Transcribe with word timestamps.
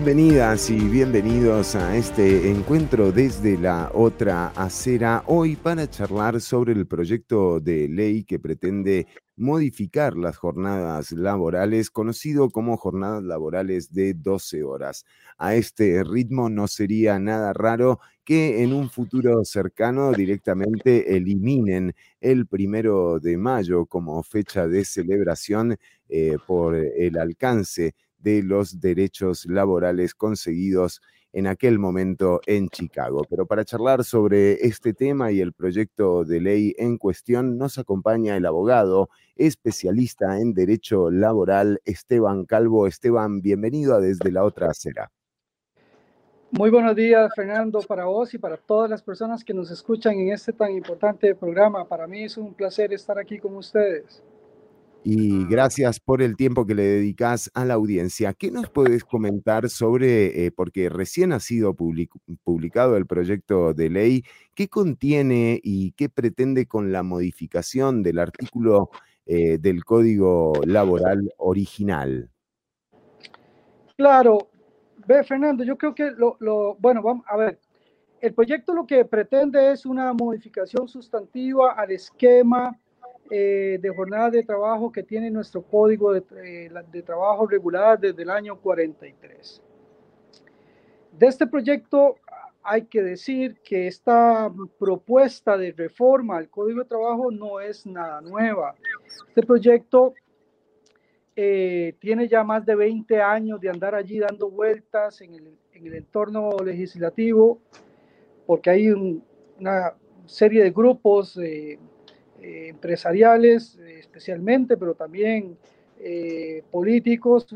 Bienvenidas 0.00 0.70
y 0.70 0.78
bienvenidos 0.78 1.74
a 1.74 1.96
este 1.96 2.52
encuentro 2.52 3.10
desde 3.10 3.58
la 3.58 3.90
otra 3.92 4.46
acera, 4.54 5.24
hoy 5.26 5.56
para 5.56 5.90
charlar 5.90 6.40
sobre 6.40 6.72
el 6.72 6.86
proyecto 6.86 7.58
de 7.58 7.88
ley 7.88 8.22
que 8.22 8.38
pretende 8.38 9.08
modificar 9.34 10.16
las 10.16 10.36
jornadas 10.36 11.10
laborales, 11.10 11.90
conocido 11.90 12.48
como 12.48 12.76
jornadas 12.76 13.24
laborales 13.24 13.92
de 13.92 14.14
12 14.14 14.62
horas. 14.62 15.04
A 15.36 15.56
este 15.56 16.04
ritmo 16.04 16.48
no 16.48 16.68
sería 16.68 17.18
nada 17.18 17.52
raro 17.52 17.98
que 18.24 18.62
en 18.62 18.74
un 18.74 18.90
futuro 18.90 19.44
cercano 19.44 20.12
directamente 20.12 21.16
eliminen 21.16 21.92
el 22.20 22.46
primero 22.46 23.18
de 23.18 23.36
mayo 23.36 23.84
como 23.86 24.22
fecha 24.22 24.68
de 24.68 24.84
celebración 24.84 25.76
eh, 26.08 26.36
por 26.46 26.76
el 26.76 27.18
alcance 27.18 27.96
de 28.18 28.42
los 28.42 28.80
derechos 28.80 29.46
laborales 29.46 30.14
conseguidos 30.14 31.00
en 31.32 31.46
aquel 31.46 31.78
momento 31.78 32.40
en 32.46 32.68
Chicago. 32.68 33.24
Pero 33.28 33.46
para 33.46 33.64
charlar 33.64 34.04
sobre 34.04 34.54
este 34.66 34.94
tema 34.94 35.30
y 35.30 35.40
el 35.40 35.52
proyecto 35.52 36.24
de 36.24 36.40
ley 36.40 36.74
en 36.78 36.98
cuestión, 36.98 37.58
nos 37.58 37.78
acompaña 37.78 38.36
el 38.36 38.46
abogado 38.46 39.10
especialista 39.36 40.38
en 40.38 40.54
derecho 40.54 41.10
laboral, 41.10 41.80
Esteban 41.84 42.44
Calvo. 42.44 42.86
Esteban, 42.86 43.40
bienvenido 43.40 43.94
a 43.94 44.00
Desde 44.00 44.32
la 44.32 44.44
Otra 44.44 44.70
Acera. 44.70 45.10
Muy 46.50 46.70
buenos 46.70 46.96
días, 46.96 47.30
Fernando, 47.36 47.82
para 47.82 48.06
vos 48.06 48.32
y 48.32 48.38
para 48.38 48.56
todas 48.56 48.88
las 48.88 49.02
personas 49.02 49.44
que 49.44 49.52
nos 49.52 49.70
escuchan 49.70 50.14
en 50.14 50.32
este 50.32 50.54
tan 50.54 50.72
importante 50.72 51.34
programa. 51.34 51.86
Para 51.86 52.06
mí 52.06 52.24
es 52.24 52.38
un 52.38 52.54
placer 52.54 52.90
estar 52.94 53.18
aquí 53.18 53.38
con 53.38 53.54
ustedes 53.54 54.22
y 55.04 55.46
gracias 55.46 56.00
por 56.00 56.22
el 56.22 56.36
tiempo 56.36 56.66
que 56.66 56.74
le 56.74 56.82
dedicas 56.82 57.50
a 57.54 57.64
la 57.64 57.74
audiencia. 57.74 58.34
¿Qué 58.34 58.50
nos 58.50 58.68
puedes 58.68 59.04
comentar 59.04 59.70
sobre, 59.70 60.46
eh, 60.46 60.50
porque 60.50 60.88
recién 60.88 61.32
ha 61.32 61.40
sido 61.40 61.74
publicado 61.74 62.96
el 62.96 63.06
proyecto 63.06 63.74
de 63.74 63.90
ley, 63.90 64.24
qué 64.54 64.68
contiene 64.68 65.60
y 65.62 65.92
qué 65.92 66.08
pretende 66.08 66.66
con 66.66 66.92
la 66.92 67.02
modificación 67.02 68.02
del 68.02 68.18
artículo 68.18 68.90
eh, 69.26 69.58
del 69.58 69.84
Código 69.84 70.52
Laboral 70.66 71.32
original? 71.38 72.30
Claro, 73.96 74.50
ve 75.06 75.24
Fernando, 75.24 75.64
yo 75.64 75.78
creo 75.78 75.94
que 75.94 76.10
lo, 76.10 76.36
lo, 76.40 76.76
bueno, 76.76 77.02
vamos 77.02 77.24
a 77.28 77.36
ver, 77.36 77.60
el 78.20 78.34
proyecto 78.34 78.74
lo 78.74 78.86
que 78.86 79.04
pretende 79.04 79.72
es 79.72 79.86
una 79.86 80.12
modificación 80.12 80.88
sustantiva 80.88 81.72
al 81.72 81.92
esquema 81.92 82.78
eh, 83.30 83.78
de 83.80 83.88
jornada 83.90 84.30
de 84.30 84.42
trabajo 84.42 84.90
que 84.90 85.02
tiene 85.02 85.30
nuestro 85.30 85.62
código 85.62 86.12
de, 86.12 86.22
eh, 86.44 87.02
trabajo 87.02 87.46
regular 87.46 87.98
desde 87.98 88.22
el 88.22 88.30
año 88.30 88.56
43. 88.56 89.62
De 91.12 91.26
este 91.26 91.46
proyecto 91.46 92.16
hay 92.62 92.82
que 92.82 93.02
decir 93.02 93.56
que 93.64 93.86
esta 93.86 94.52
propuesta 94.78 95.56
de 95.56 95.72
reforma 95.72 96.36
al 96.36 96.48
código 96.48 96.80
de 96.80 96.88
trabajo 96.88 97.30
no 97.30 97.60
es 97.60 97.86
nada 97.86 98.20
nueva. 98.20 98.74
Este 99.28 99.42
proyecto 99.42 100.14
eh, 101.34 101.94
tiene 102.00 102.28
ya 102.28 102.44
más 102.44 102.66
de 102.66 102.74
20 102.74 103.22
años 103.22 103.60
de 103.60 103.70
andar 103.70 103.94
allí 103.94 104.18
dando 104.18 104.50
vueltas 104.50 105.20
en 105.20 105.34
el, 105.34 105.56
en 105.72 105.86
el 105.86 105.94
entorno 105.94 106.50
legislativo, 106.64 107.60
porque 108.46 108.70
hay 108.70 108.90
una 109.58 109.94
serie 110.26 110.62
de 110.62 110.70
grupos 110.70 111.36
eh, 111.38 111.78
empresariales 112.42 113.76
eh, 113.78 113.98
especialmente, 113.98 114.76
pero 114.76 114.94
también 114.94 115.56
eh, 115.98 116.62
políticos 116.70 117.46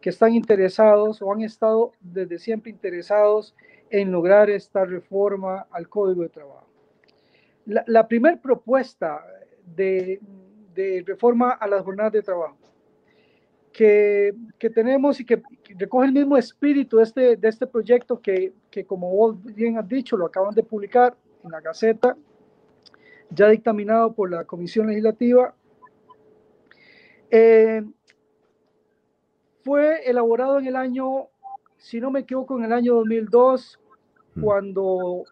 que 0.00 0.10
están 0.10 0.34
interesados 0.34 1.20
o 1.20 1.32
han 1.32 1.42
estado 1.42 1.92
desde 2.00 2.38
siempre 2.38 2.70
interesados 2.70 3.54
en 3.90 4.10
lograr 4.10 4.50
esta 4.50 4.84
reforma 4.84 5.66
al 5.70 5.88
Código 5.88 6.22
de 6.22 6.28
Trabajo. 6.28 6.66
La, 7.66 8.06
primera 8.06 8.40
propuesta 8.40 9.24
de, 9.74 10.20
de, 10.74 11.02
reforma 11.04 11.50
a 11.50 11.66
las 11.66 11.82
jornadas 11.82 12.12
de 12.12 12.22
trabajo 12.22 12.56
que, 13.72 14.32
que 14.56 14.70
tenemos 14.70 15.18
y 15.18 15.24
que, 15.24 15.42
recoge 15.76 16.06
el 16.06 16.12
mismo 16.12 16.36
espíritu 16.36 16.98
de 16.98 17.02
este, 17.02 17.36
de 17.36 17.48
este 17.48 17.66
proyecto 17.66 18.20
que, 18.20 18.52
que, 18.70 18.84
como 18.84 19.10
vos 19.10 19.36
bien 19.42 19.76
has 19.78 19.88
dicho, 19.88 20.16
lo 20.16 20.26
acaban 20.26 20.54
de 20.54 20.62
publicar 20.62 21.16
en 21.44 21.50
la 21.50 21.60
Gaceta 21.60 22.16
ya 23.30 23.48
dictaminado 23.48 24.12
por 24.12 24.30
la 24.30 24.44
Comisión 24.44 24.86
Legislativa. 24.86 25.54
Eh, 27.30 27.82
fue 29.64 30.08
elaborado 30.08 30.58
en 30.58 30.66
el 30.66 30.76
año, 30.76 31.26
si 31.76 32.00
no 32.00 32.10
me 32.10 32.20
equivoco, 32.20 32.56
en 32.56 32.64
el 32.64 32.72
año 32.72 32.94
2002, 32.94 33.80
mm. 34.34 34.40
cuando 34.40 35.24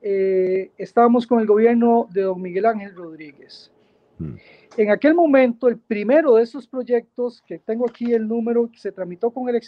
eh, 0.00 0.70
estábamos 0.78 1.26
con 1.26 1.40
el 1.40 1.46
gobierno 1.46 2.08
de 2.12 2.22
don 2.22 2.40
Miguel 2.40 2.66
Ángel 2.66 2.94
Rodríguez. 2.94 3.72
Mm. 4.18 4.34
En 4.76 4.90
aquel 4.90 5.14
momento, 5.14 5.68
el 5.68 5.78
primero 5.78 6.36
de 6.36 6.44
esos 6.44 6.66
proyectos, 6.66 7.42
que 7.46 7.58
tengo 7.58 7.86
aquí 7.88 8.12
el 8.12 8.26
número, 8.26 8.70
que 8.70 8.78
se 8.78 8.92
tramitó 8.92 9.30
con 9.30 9.48
el, 9.48 9.60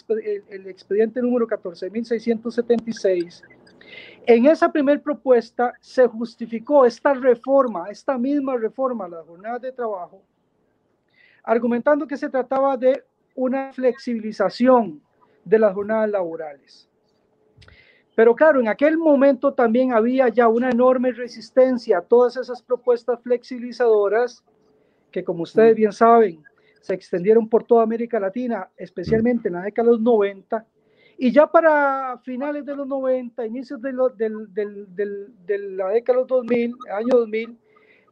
el 0.49 0.67
expediente 0.67 1.21
número 1.21 1.47
14.676, 1.47 3.43
en 4.27 4.45
esa 4.47 4.71
primera 4.71 5.01
propuesta 5.01 5.73
se 5.79 6.07
justificó 6.07 6.85
esta 6.85 7.13
reforma, 7.13 7.89
esta 7.89 8.17
misma 8.17 8.57
reforma 8.57 9.05
a 9.05 9.09
las 9.09 9.25
jornadas 9.25 9.61
de 9.61 9.71
trabajo, 9.71 10.21
argumentando 11.43 12.07
que 12.07 12.17
se 12.17 12.29
trataba 12.29 12.75
de 12.75 13.03
una 13.35 13.71
flexibilización 13.71 15.01
de 15.43 15.59
las 15.59 15.73
jornadas 15.73 16.09
laborales. 16.09 16.89
Pero 18.15 18.33
claro, 18.33 18.61
en 18.61 18.69
aquel 18.69 18.97
momento 18.97 19.53
también 19.53 19.93
había 19.93 20.29
ya 20.29 20.47
una 20.47 20.69
enorme 20.69 21.11
resistencia 21.11 21.97
a 21.97 22.01
todas 22.01 22.37
esas 22.37 22.61
propuestas 22.61 23.19
flexibilizadoras 23.21 24.43
que, 25.11 25.23
como 25.23 25.43
ustedes 25.43 25.75
bien 25.75 25.91
saben, 25.91 26.41
se 26.81 26.93
extendieron 26.93 27.49
por 27.49 27.63
toda 27.63 27.83
América 27.83 28.19
Latina, 28.19 28.69
especialmente 28.77 29.49
en 29.49 29.55
la 29.55 29.63
década 29.63 29.87
de 29.87 29.91
los 29.93 30.01
90, 30.01 30.65
y 31.17 31.31
ya 31.31 31.47
para 31.47 32.19
finales 32.23 32.65
de 32.65 32.75
los 32.75 32.87
90, 32.87 33.45
inicios 33.45 33.81
de, 33.81 33.91
de 33.91 35.57
la 35.57 35.89
década 35.89 36.17
de 36.17 36.21
los 36.21 36.27
2000, 36.27 36.75
año 36.91 37.17
2000, 37.17 37.57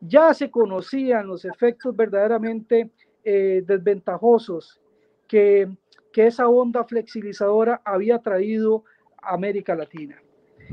ya 0.02 0.34
se 0.34 0.50
conocían 0.50 1.28
los 1.28 1.46
efectos 1.46 1.96
verdaderamente 1.96 2.92
eh, 3.24 3.64
desventajosos 3.66 4.82
que, 5.28 5.70
que 6.12 6.28
esa 6.28 6.48
onda 6.48 6.84
flexibilizadora 6.84 7.82
había 7.86 8.20
traído 8.20 8.84
a 9.22 9.34
América 9.34 9.76
Latina. 9.76 10.22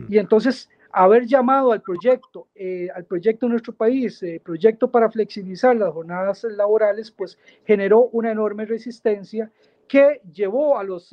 Y 0.08 0.18
entonces, 0.18 0.68
haber 0.92 1.26
llamado 1.26 1.72
al 1.72 1.82
proyecto, 1.82 2.48
eh, 2.54 2.88
al 2.94 3.04
proyecto 3.04 3.46
de 3.46 3.50
nuestro 3.50 3.72
país, 3.72 4.22
eh, 4.22 4.40
proyecto 4.44 4.90
para 4.90 5.10
flexibilizar 5.10 5.76
las 5.76 5.92
jornadas 5.92 6.44
laborales, 6.44 7.10
pues 7.10 7.38
generó 7.64 8.08
una 8.12 8.32
enorme 8.32 8.66
resistencia 8.66 9.50
que 9.86 10.20
llevó 10.32 10.78
a 10.78 10.84
los 10.84 11.12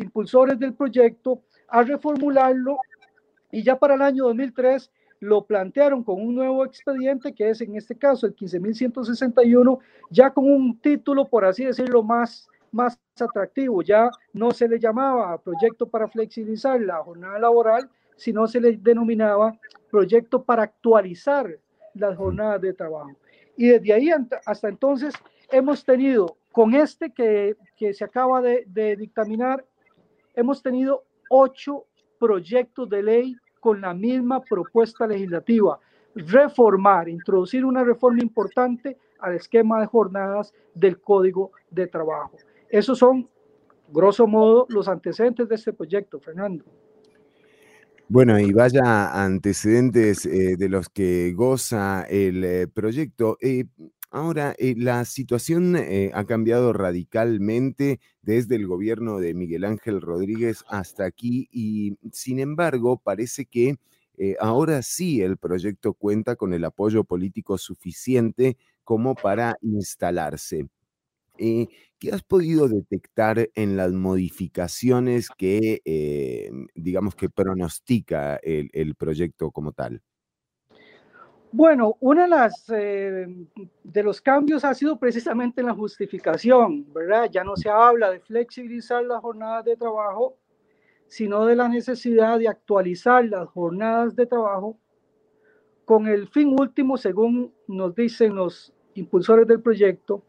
impulsores 0.00 0.58
del 0.58 0.74
proyecto 0.74 1.42
a 1.68 1.82
reformularlo 1.82 2.78
y 3.52 3.62
ya 3.62 3.78
para 3.78 3.94
el 3.94 4.02
año 4.02 4.24
2003 4.24 4.90
lo 5.20 5.44
plantearon 5.44 6.02
con 6.02 6.20
un 6.20 6.34
nuevo 6.34 6.64
expediente 6.64 7.34
que 7.34 7.50
es 7.50 7.60
en 7.60 7.76
este 7.76 7.94
caso 7.94 8.26
el 8.26 8.34
15.161, 8.34 9.78
ya 10.08 10.30
con 10.30 10.50
un 10.50 10.80
título, 10.80 11.26
por 11.26 11.44
así 11.44 11.64
decirlo, 11.64 12.02
más, 12.02 12.48
más 12.72 12.98
atractivo. 13.20 13.82
Ya 13.82 14.10
no 14.32 14.50
se 14.50 14.66
le 14.66 14.78
llamaba 14.78 15.36
proyecto 15.38 15.86
para 15.88 16.08
flexibilizar 16.08 16.80
la 16.80 16.96
jornada 17.04 17.38
laboral, 17.38 17.90
sino 18.16 18.46
se 18.46 18.60
le 18.60 18.78
denominaba 18.78 19.58
proyecto 19.90 20.42
para 20.42 20.62
actualizar 20.62 21.58
las 21.94 22.16
jornadas 22.16 22.62
de 22.62 22.72
trabajo. 22.72 23.12
Y 23.56 23.68
desde 23.68 23.92
ahí 23.92 24.10
hasta 24.46 24.68
entonces 24.68 25.12
hemos 25.50 25.84
tenido 25.84 26.38
con 26.50 26.74
este 26.74 27.12
que, 27.12 27.56
que 27.76 27.92
se 27.92 28.04
acaba 28.04 28.40
de, 28.40 28.64
de 28.66 28.96
dictaminar 28.96 29.66
hemos 30.34 30.62
tenido 30.62 31.04
ocho 31.28 31.86
proyectos 32.18 32.88
de 32.88 33.02
ley 33.02 33.36
con 33.60 33.80
la 33.80 33.94
misma 33.94 34.42
propuesta 34.42 35.06
legislativa, 35.06 35.78
reformar, 36.14 37.08
introducir 37.08 37.64
una 37.64 37.84
reforma 37.84 38.22
importante 38.22 38.96
al 39.20 39.34
esquema 39.34 39.80
de 39.80 39.86
jornadas 39.86 40.52
del 40.74 41.00
Código 41.00 41.52
de 41.70 41.86
Trabajo. 41.86 42.36
Esos 42.68 42.98
son, 42.98 43.28
grosso 43.88 44.26
modo, 44.26 44.66
los 44.70 44.88
antecedentes 44.88 45.48
de 45.48 45.54
este 45.54 45.72
proyecto, 45.72 46.20
Fernando. 46.20 46.64
Bueno, 48.08 48.40
y 48.40 48.52
vaya 48.52 49.22
antecedentes 49.22 50.26
eh, 50.26 50.56
de 50.58 50.68
los 50.68 50.88
que 50.88 51.32
goza 51.32 52.02
el 52.08 52.42
eh, 52.42 52.66
proyecto. 52.66 53.36
Eh, 53.40 53.66
Ahora, 54.12 54.54
eh, 54.58 54.74
la 54.76 55.04
situación 55.04 55.76
eh, 55.76 56.10
ha 56.14 56.24
cambiado 56.24 56.72
radicalmente 56.72 58.00
desde 58.22 58.56
el 58.56 58.66
gobierno 58.66 59.18
de 59.20 59.34
Miguel 59.34 59.64
Ángel 59.64 60.00
Rodríguez 60.00 60.64
hasta 60.68 61.04
aquí 61.04 61.48
y, 61.52 61.96
sin 62.12 62.40
embargo, 62.40 62.98
parece 62.98 63.46
que 63.46 63.76
eh, 64.18 64.36
ahora 64.40 64.82
sí 64.82 65.22
el 65.22 65.38
proyecto 65.38 65.94
cuenta 65.94 66.36
con 66.36 66.52
el 66.52 66.64
apoyo 66.64 67.04
político 67.04 67.56
suficiente 67.56 68.56
como 68.84 69.14
para 69.14 69.56
instalarse. 69.62 70.66
Eh, 71.38 71.68
¿Qué 71.98 72.12
has 72.12 72.22
podido 72.22 72.68
detectar 72.68 73.50
en 73.54 73.76
las 73.76 73.92
modificaciones 73.92 75.28
que, 75.38 75.82
eh, 75.84 76.50
digamos, 76.74 77.14
que 77.14 77.30
pronostica 77.30 78.36
el, 78.42 78.94
proyecto 78.96 79.50
como 79.52 79.72
tal? 79.72 80.02
Bueno, 81.52 81.96
uno 81.98 82.28
de, 82.28 82.50
eh, 82.76 83.46
de 83.82 84.02
los 84.04 84.20
cambios 84.20 84.64
ha 84.64 84.72
sido 84.72 84.98
precisamente 84.98 85.60
en 85.60 85.66
la 85.66 85.74
justificación, 85.74 86.92
¿verdad? 86.92 87.28
Ya 87.30 87.42
no 87.42 87.56
se 87.56 87.68
habla 87.68 88.10
de 88.10 88.20
flexibilizar 88.20 89.04
las 89.04 89.20
jornadas 89.20 89.64
de 89.64 89.76
trabajo, 89.76 90.36
sino 91.08 91.44
de 91.46 91.56
la 91.56 91.68
necesidad 91.68 92.38
de 92.38 92.46
actualizar 92.46 93.24
las 93.24 93.48
jornadas 93.48 94.14
de 94.14 94.26
trabajo 94.26 94.78
con 95.84 96.06
el 96.06 96.28
fin 96.28 96.54
último, 96.56 96.96
según 96.96 97.52
nos 97.66 97.96
dicen 97.96 98.36
los 98.36 98.72
impulsores 98.94 99.44
del 99.48 99.60
proyecto, 99.60 100.22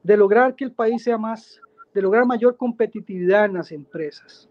de 0.00 0.16
lograr 0.16 0.54
que 0.54 0.64
el 0.64 0.72
país 0.72 1.02
sea 1.02 1.18
más, 1.18 1.60
de 1.92 2.02
lograr 2.02 2.24
mayor 2.24 2.56
competitividad 2.56 3.46
en 3.46 3.54
las 3.54 3.72
empresas. 3.72 4.48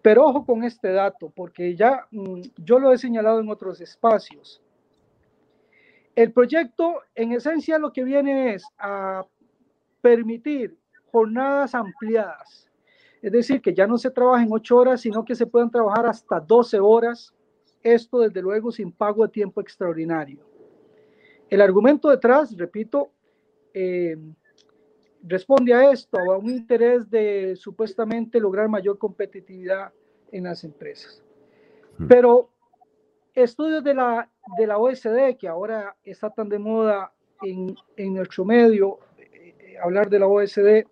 Pero 0.00 0.26
ojo 0.26 0.46
con 0.46 0.62
este 0.62 0.92
dato, 0.92 1.32
porque 1.34 1.74
ya 1.74 2.06
mm, 2.12 2.40
yo 2.58 2.78
lo 2.78 2.92
he 2.92 2.98
señalado 2.98 3.40
en 3.40 3.50
otros 3.50 3.80
espacios. 3.80 4.62
El 6.18 6.32
proyecto, 6.32 7.02
en 7.14 7.30
esencia, 7.30 7.78
lo 7.78 7.92
que 7.92 8.02
viene 8.02 8.52
es 8.52 8.64
a 8.76 9.24
permitir 10.00 10.76
jornadas 11.12 11.76
ampliadas. 11.76 12.68
Es 13.22 13.30
decir, 13.30 13.62
que 13.62 13.72
ya 13.72 13.86
no 13.86 13.96
se 13.98 14.10
trabaja 14.10 14.42
en 14.42 14.48
ocho 14.50 14.78
horas, 14.78 15.00
sino 15.00 15.24
que 15.24 15.36
se 15.36 15.46
puedan 15.46 15.70
trabajar 15.70 16.06
hasta 16.06 16.40
12 16.40 16.80
horas. 16.80 17.32
Esto, 17.84 18.18
desde 18.18 18.42
luego, 18.42 18.72
sin 18.72 18.90
pago 18.90 19.22
de 19.22 19.28
tiempo 19.28 19.60
extraordinario. 19.60 20.40
El 21.48 21.60
argumento 21.60 22.10
detrás, 22.10 22.52
repito, 22.56 23.12
eh, 23.72 24.16
responde 25.22 25.72
a 25.72 25.92
esto, 25.92 26.18
a 26.18 26.36
un 26.36 26.50
interés 26.50 27.08
de 27.08 27.54
supuestamente 27.54 28.40
lograr 28.40 28.68
mayor 28.68 28.98
competitividad 28.98 29.92
en 30.32 30.42
las 30.42 30.64
empresas. 30.64 31.22
Hmm. 31.96 32.08
Pero 32.08 32.50
estudios 33.42 33.84
de 33.84 33.94
la, 33.94 34.30
de 34.56 34.66
la 34.66 34.78
OSD, 34.78 35.36
que 35.38 35.48
ahora 35.48 35.96
está 36.04 36.30
tan 36.30 36.48
de 36.48 36.58
moda 36.58 37.12
en, 37.42 37.74
en 37.96 38.14
nuestro 38.14 38.44
medio, 38.44 38.98
eh, 39.18 39.76
hablar 39.82 40.08
de 40.08 40.18
la 40.18 40.26
OSD, 40.26 40.86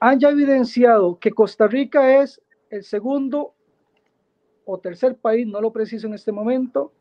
han 0.00 0.20
ya 0.20 0.30
evidenciado 0.30 1.18
que 1.18 1.32
Costa 1.32 1.66
Rica 1.66 2.20
es 2.22 2.40
el 2.70 2.84
segundo 2.84 3.54
o 4.64 4.78
tercer 4.78 5.16
país, 5.16 5.46
no 5.46 5.60
lo 5.60 5.72
preciso 5.72 6.06
en 6.06 6.14
este 6.14 6.32
momento, 6.32 6.92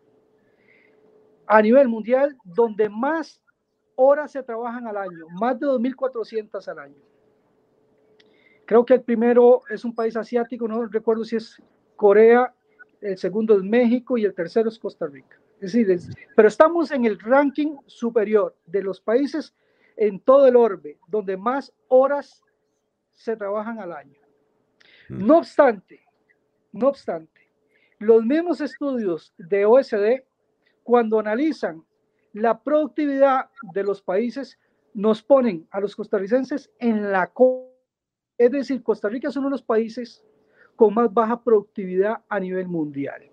a 1.48 1.62
nivel 1.62 1.88
mundial, 1.88 2.36
donde 2.44 2.90
más 2.90 3.42
horas 3.96 4.32
se 4.32 4.44
trabajan 4.44 4.88
al 4.88 4.98
año, 4.98 5.28
más 5.40 5.60
de 5.60 5.68
2.400 5.68 6.68
al 6.68 6.80
año. 6.80 7.02
Creo 8.66 8.86
que 8.86 8.96
el 8.96 9.02
primero 9.02 9.62
es 9.70 9.86
un 9.86 9.94
país 9.94 10.18
asiático, 10.18 10.68
no 10.68 10.86
recuerdo 10.86 11.24
si 11.24 11.36
es 11.36 11.62
Corea, 11.96 12.55
el 13.06 13.18
segundo 13.18 13.56
es 13.56 13.64
México 13.64 14.18
y 14.18 14.26
el 14.26 14.34
tercero 14.34 14.70
es 14.70 14.80
Costa 14.80 15.06
Rica. 15.06 15.40
Es 15.62 15.74
decir, 15.74 16.00
pero 16.36 16.48
estamos 16.48 16.92
en 16.92 17.06
el 17.06 17.20
ranking 17.20 17.78
superior 17.86 18.56
de 18.66 18.82
los 18.82 19.00
países 19.00 19.54
en 19.96 20.20
todo 20.20 20.48
el 20.48 20.56
orbe, 20.56 21.00
donde 21.08 21.38
más 21.38 21.74
horas 21.88 22.44
se 23.14 23.38
trabajan 23.38 23.80
al 23.80 23.94
año. 23.94 24.20
No 25.08 25.38
obstante, 25.38 26.02
no 26.72 26.90
obstante, 26.90 27.50
los 28.00 28.26
mismos 28.26 28.60
estudios 28.60 29.34
de 29.38 29.66
OSD, 29.66 30.24
cuando 30.84 31.20
analizan 31.20 31.86
la 32.34 32.62
productividad 32.62 33.50
de 33.74 33.84
los 33.84 34.02
países 34.02 34.60
nos 34.94 35.24
ponen 35.24 35.68
a 35.72 35.80
los 35.80 35.96
costarricenses 35.96 36.70
en 36.80 37.12
la 37.12 37.32
es 38.38 38.52
decir, 38.52 38.84
Costa 38.84 39.08
Rica 39.08 39.30
es 39.30 39.38
uno 39.38 39.48
de 39.48 39.52
los 39.52 39.64
países 39.64 40.22
con 40.76 40.94
más 40.94 41.14
baja 41.14 41.42
productividad 41.42 42.18
a 42.28 42.40
nivel 42.40 42.68
mundial. 42.68 43.30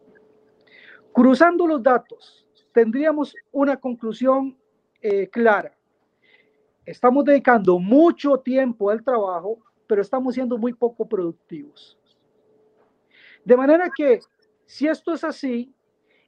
Cruzando 1.13 1.67
los 1.67 1.83
datos, 1.83 2.47
tendríamos 2.73 3.35
una 3.51 3.77
conclusión 3.77 4.57
eh, 5.01 5.29
clara. 5.29 5.77
Estamos 6.85 7.25
dedicando 7.25 7.79
mucho 7.79 8.39
tiempo 8.39 8.91
al 8.91 9.03
trabajo, 9.05 9.59
pero 9.87 10.03
estamos 10.03 10.35
siendo 10.35 10.57
muy 10.57 10.73
poco 10.73 11.07
productivos. 11.07 11.99
De 13.45 13.57
manera 13.57 13.91
que, 13.95 14.21
si 14.65 14.89
esto 14.89 15.13
es 15.13 15.25
así, 15.25 15.75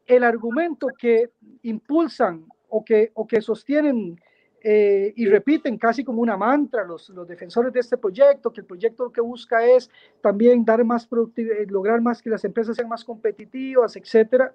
el 0.06 0.22
argumento 0.22 0.88
que 0.98 1.30
impulsan 1.62 2.46
o 2.68 2.84
que, 2.84 3.10
o 3.14 3.26
que 3.26 3.40
sostienen 3.40 4.20
eh, 4.66 5.12
y 5.14 5.26
repiten 5.26 5.76
casi 5.76 6.02
como 6.02 6.22
una 6.22 6.38
mantra 6.38 6.84
los, 6.84 7.10
los 7.10 7.28
defensores 7.28 7.70
de 7.70 7.80
este 7.80 7.98
proyecto, 7.98 8.50
que 8.50 8.62
el 8.62 8.66
proyecto 8.66 9.04
lo 9.04 9.12
que 9.12 9.20
busca 9.20 9.62
es 9.62 9.90
también 10.22 10.64
dar 10.64 10.82
más 10.84 11.06
productividad, 11.06 11.58
eh, 11.58 11.66
lograr 11.68 12.00
más 12.00 12.22
que 12.22 12.30
las 12.30 12.46
empresas 12.46 12.74
sean 12.74 12.88
más 12.88 13.04
competitivas, 13.04 13.94
etcétera. 13.94 14.54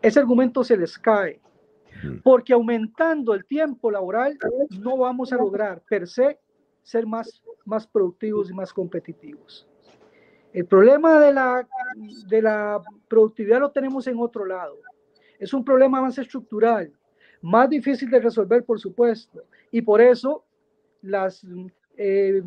Ese 0.00 0.20
argumento 0.20 0.62
se 0.62 0.76
les 0.76 0.96
cae, 0.96 1.40
porque 2.22 2.52
aumentando 2.52 3.34
el 3.34 3.44
tiempo 3.46 3.90
laboral 3.90 4.38
no 4.80 4.96
vamos 4.96 5.32
a 5.32 5.36
lograr 5.38 5.82
per 5.88 6.06
se 6.06 6.38
ser 6.84 7.04
más, 7.04 7.42
más 7.64 7.84
productivos 7.84 8.48
y 8.48 8.54
más 8.54 8.72
competitivos. 8.72 9.66
El 10.52 10.66
problema 10.66 11.18
de 11.18 11.32
la, 11.32 11.66
de 12.28 12.42
la 12.42 12.80
productividad 13.08 13.58
lo 13.58 13.72
tenemos 13.72 14.06
en 14.06 14.20
otro 14.20 14.44
lado 14.44 14.78
es 15.42 15.52
un 15.52 15.64
problema 15.64 16.00
más 16.00 16.16
estructural, 16.18 16.92
más 17.42 17.68
difícil 17.68 18.08
de 18.10 18.20
resolver, 18.20 18.64
por 18.64 18.80
supuesto. 18.80 19.42
Y 19.70 19.82
por 19.82 20.00
eso 20.00 20.44
las 21.02 21.44
eh, 21.96 22.42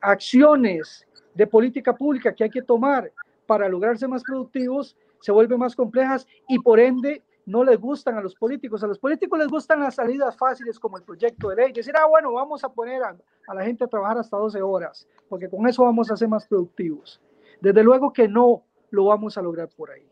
acciones 0.00 1.06
de 1.34 1.46
política 1.46 1.94
pública 1.96 2.34
que 2.34 2.44
hay 2.44 2.50
que 2.50 2.62
tomar 2.62 3.10
para 3.46 3.68
lograrse 3.68 4.06
más 4.06 4.22
productivos 4.22 4.96
se 5.20 5.32
vuelven 5.32 5.58
más 5.58 5.74
complejas 5.74 6.26
y 6.48 6.58
por 6.58 6.78
ende 6.78 7.22
no 7.46 7.64
les 7.64 7.78
gustan 7.78 8.16
a 8.16 8.20
los 8.20 8.34
políticos. 8.34 8.82
A 8.84 8.86
los 8.86 8.98
políticos 8.98 9.38
les 9.38 9.48
gustan 9.48 9.80
las 9.80 9.94
salidas 9.94 10.36
fáciles 10.36 10.78
como 10.78 10.96
el 10.96 11.02
proyecto 11.02 11.48
de 11.48 11.56
ley. 11.56 11.72
Decir, 11.72 11.94
ah, 11.96 12.06
bueno, 12.06 12.32
vamos 12.32 12.64
a 12.64 12.68
poner 12.68 13.02
a, 13.02 13.16
a 13.46 13.54
la 13.54 13.64
gente 13.64 13.84
a 13.84 13.86
trabajar 13.86 14.18
hasta 14.18 14.36
12 14.36 14.60
horas, 14.62 15.08
porque 15.28 15.48
con 15.48 15.66
eso 15.66 15.82
vamos 15.82 16.10
a 16.10 16.16
ser 16.16 16.28
más 16.28 16.46
productivos. 16.46 17.20
Desde 17.60 17.82
luego 17.82 18.12
que 18.12 18.28
no 18.28 18.62
lo 18.90 19.06
vamos 19.06 19.36
a 19.36 19.42
lograr 19.42 19.68
por 19.76 19.90
ahí. 19.90 20.06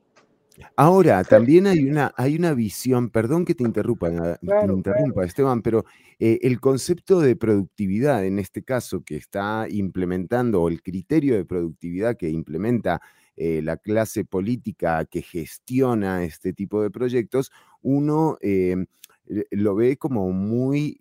Ahora, 0.77 1.25
también 1.25 1.67
hay 1.67 1.85
una, 1.89 2.13
hay 2.17 2.37
una 2.37 2.55
visión, 2.55 3.11
perdón 3.11 3.45
que 3.45 3.55
te 3.55 3.65
interrumpa, 3.65 4.39
interrumpa 4.43 5.25
Esteban, 5.25 5.63
pero 5.63 5.85
eh, 6.19 6.39
el 6.43 6.61
concepto 6.61 7.21
de 7.21 7.37
productividad, 7.37 8.25
en 8.25 8.39
este 8.39 8.63
caso, 8.63 9.03
que 9.03 9.17
está 9.17 9.67
implementando, 9.71 10.63
o 10.63 10.69
el 10.69 10.83
criterio 10.83 11.35
de 11.35 11.45
productividad 11.45 12.17
que 12.17 12.29
implementa 12.29 13.01
eh, 13.37 13.63
la 13.63 13.77
clase 13.77 14.25
política 14.25 15.05
que 15.07 15.23
gestiona 15.23 16.25
este 16.25 16.53
tipo 16.53 16.83
de 16.83 16.91
proyectos, 16.91 17.51
uno 17.81 18.39
em, 18.41 18.87
lo 19.51 19.75
ve 19.75 19.97
como 19.97 20.33
muy, 20.33 21.01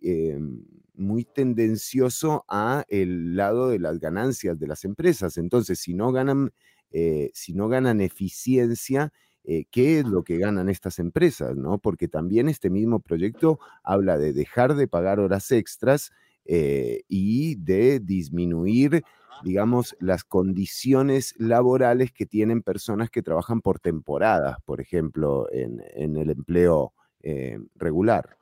muy 1.02 1.26
tendencioso 1.26 2.46
a 2.48 2.86
el 2.88 3.36
lado 3.36 3.70
de 3.70 3.80
las 3.80 4.00
ganancias 4.00 4.60
de 4.60 4.68
las 4.68 4.86
empresas. 4.86 5.38
Entonces, 5.38 5.80
si 5.80 5.94
no 5.94 6.12
ganan, 6.12 6.52
eh, 6.92 7.32
si 7.34 7.54
no 7.54 7.68
ganan 7.68 8.02
eficiencia, 8.02 9.12
eh, 9.44 9.66
qué 9.72 10.00
es 10.00 10.06
lo 10.06 10.24
que 10.24 10.38
ganan 10.38 10.70
estas 10.70 11.00
empresas, 11.00 11.56
¿no? 11.56 11.80
Porque 11.80 12.08
también 12.08 12.48
este 12.48 12.70
mismo 12.70 13.00
proyecto 13.00 13.60
habla 13.84 14.20
de 14.20 14.34
dejar 14.34 14.76
de 14.76 14.88
pagar 14.88 15.20
horas 15.20 15.52
extras 15.52 16.12
eh, 16.46 17.02
y 17.08 17.56
de 17.56 18.00
disminuir, 18.00 19.04
digamos, 19.44 19.96
las 20.00 20.24
condiciones 20.24 21.34
laborales 21.40 22.12
que 22.12 22.28
tienen 22.28 22.62
personas 22.62 23.10
que 23.10 23.24
trabajan 23.24 23.62
por 23.62 23.80
temporadas, 23.80 24.58
por 24.64 24.80
ejemplo, 24.80 25.48
en, 25.52 25.82
el 25.96 26.30
empleo 26.30 26.94
eh, 27.24 27.58
regular. 27.76 28.38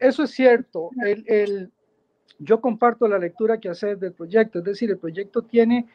Eso 0.00 0.24
es 0.24 0.32
cierto. 0.32 0.90
yo 2.40 2.60
comparto 2.60 3.06
la 3.06 3.20
lectura 3.20 3.60
que 3.60 3.68
haces 3.68 4.00
del 4.00 4.14
proyecto, 4.14 4.58
es 4.58 4.64
decir, 4.64 4.90
el 4.90 4.98
proyecto 4.98 5.42
tiene 5.42 5.86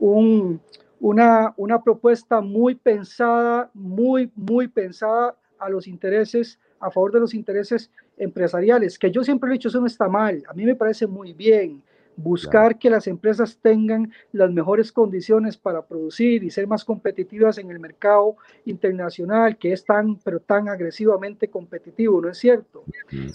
un, 0.00 0.60
una, 1.00 1.54
una 1.56 1.82
propuesta 1.82 2.40
muy 2.40 2.74
pensada, 2.74 3.70
muy, 3.74 4.30
muy 4.34 4.68
pensada 4.68 5.36
a 5.58 5.68
los 5.68 5.86
intereses, 5.86 6.58
a 6.80 6.90
favor 6.90 7.12
de 7.12 7.20
los 7.20 7.34
intereses 7.34 7.90
empresariales, 8.18 8.98
que 8.98 9.10
yo 9.10 9.22
siempre 9.24 9.50
he 9.50 9.52
dicho, 9.54 9.68
eso 9.68 9.80
no 9.80 9.86
está 9.86 10.08
mal, 10.08 10.42
a 10.48 10.54
mí 10.54 10.64
me 10.64 10.74
parece 10.74 11.06
muy 11.06 11.32
bien 11.32 11.82
buscar 12.16 12.78
que 12.78 12.88
las 12.88 13.06
empresas 13.06 13.58
tengan 13.60 14.10
las 14.32 14.50
mejores 14.50 14.90
condiciones 14.90 15.56
para 15.56 15.82
producir 15.82 16.42
y 16.42 16.50
ser 16.50 16.66
más 16.66 16.84
competitivas 16.84 17.58
en 17.58 17.70
el 17.70 17.78
mercado 17.78 18.36
internacional, 18.64 19.56
que 19.58 19.72
es 19.72 19.84
tan, 19.84 20.16
pero 20.16 20.40
tan 20.40 20.68
agresivamente 20.68 21.48
competitivo, 21.48 22.20
¿no 22.20 22.30
es 22.30 22.38
cierto? 22.38 22.84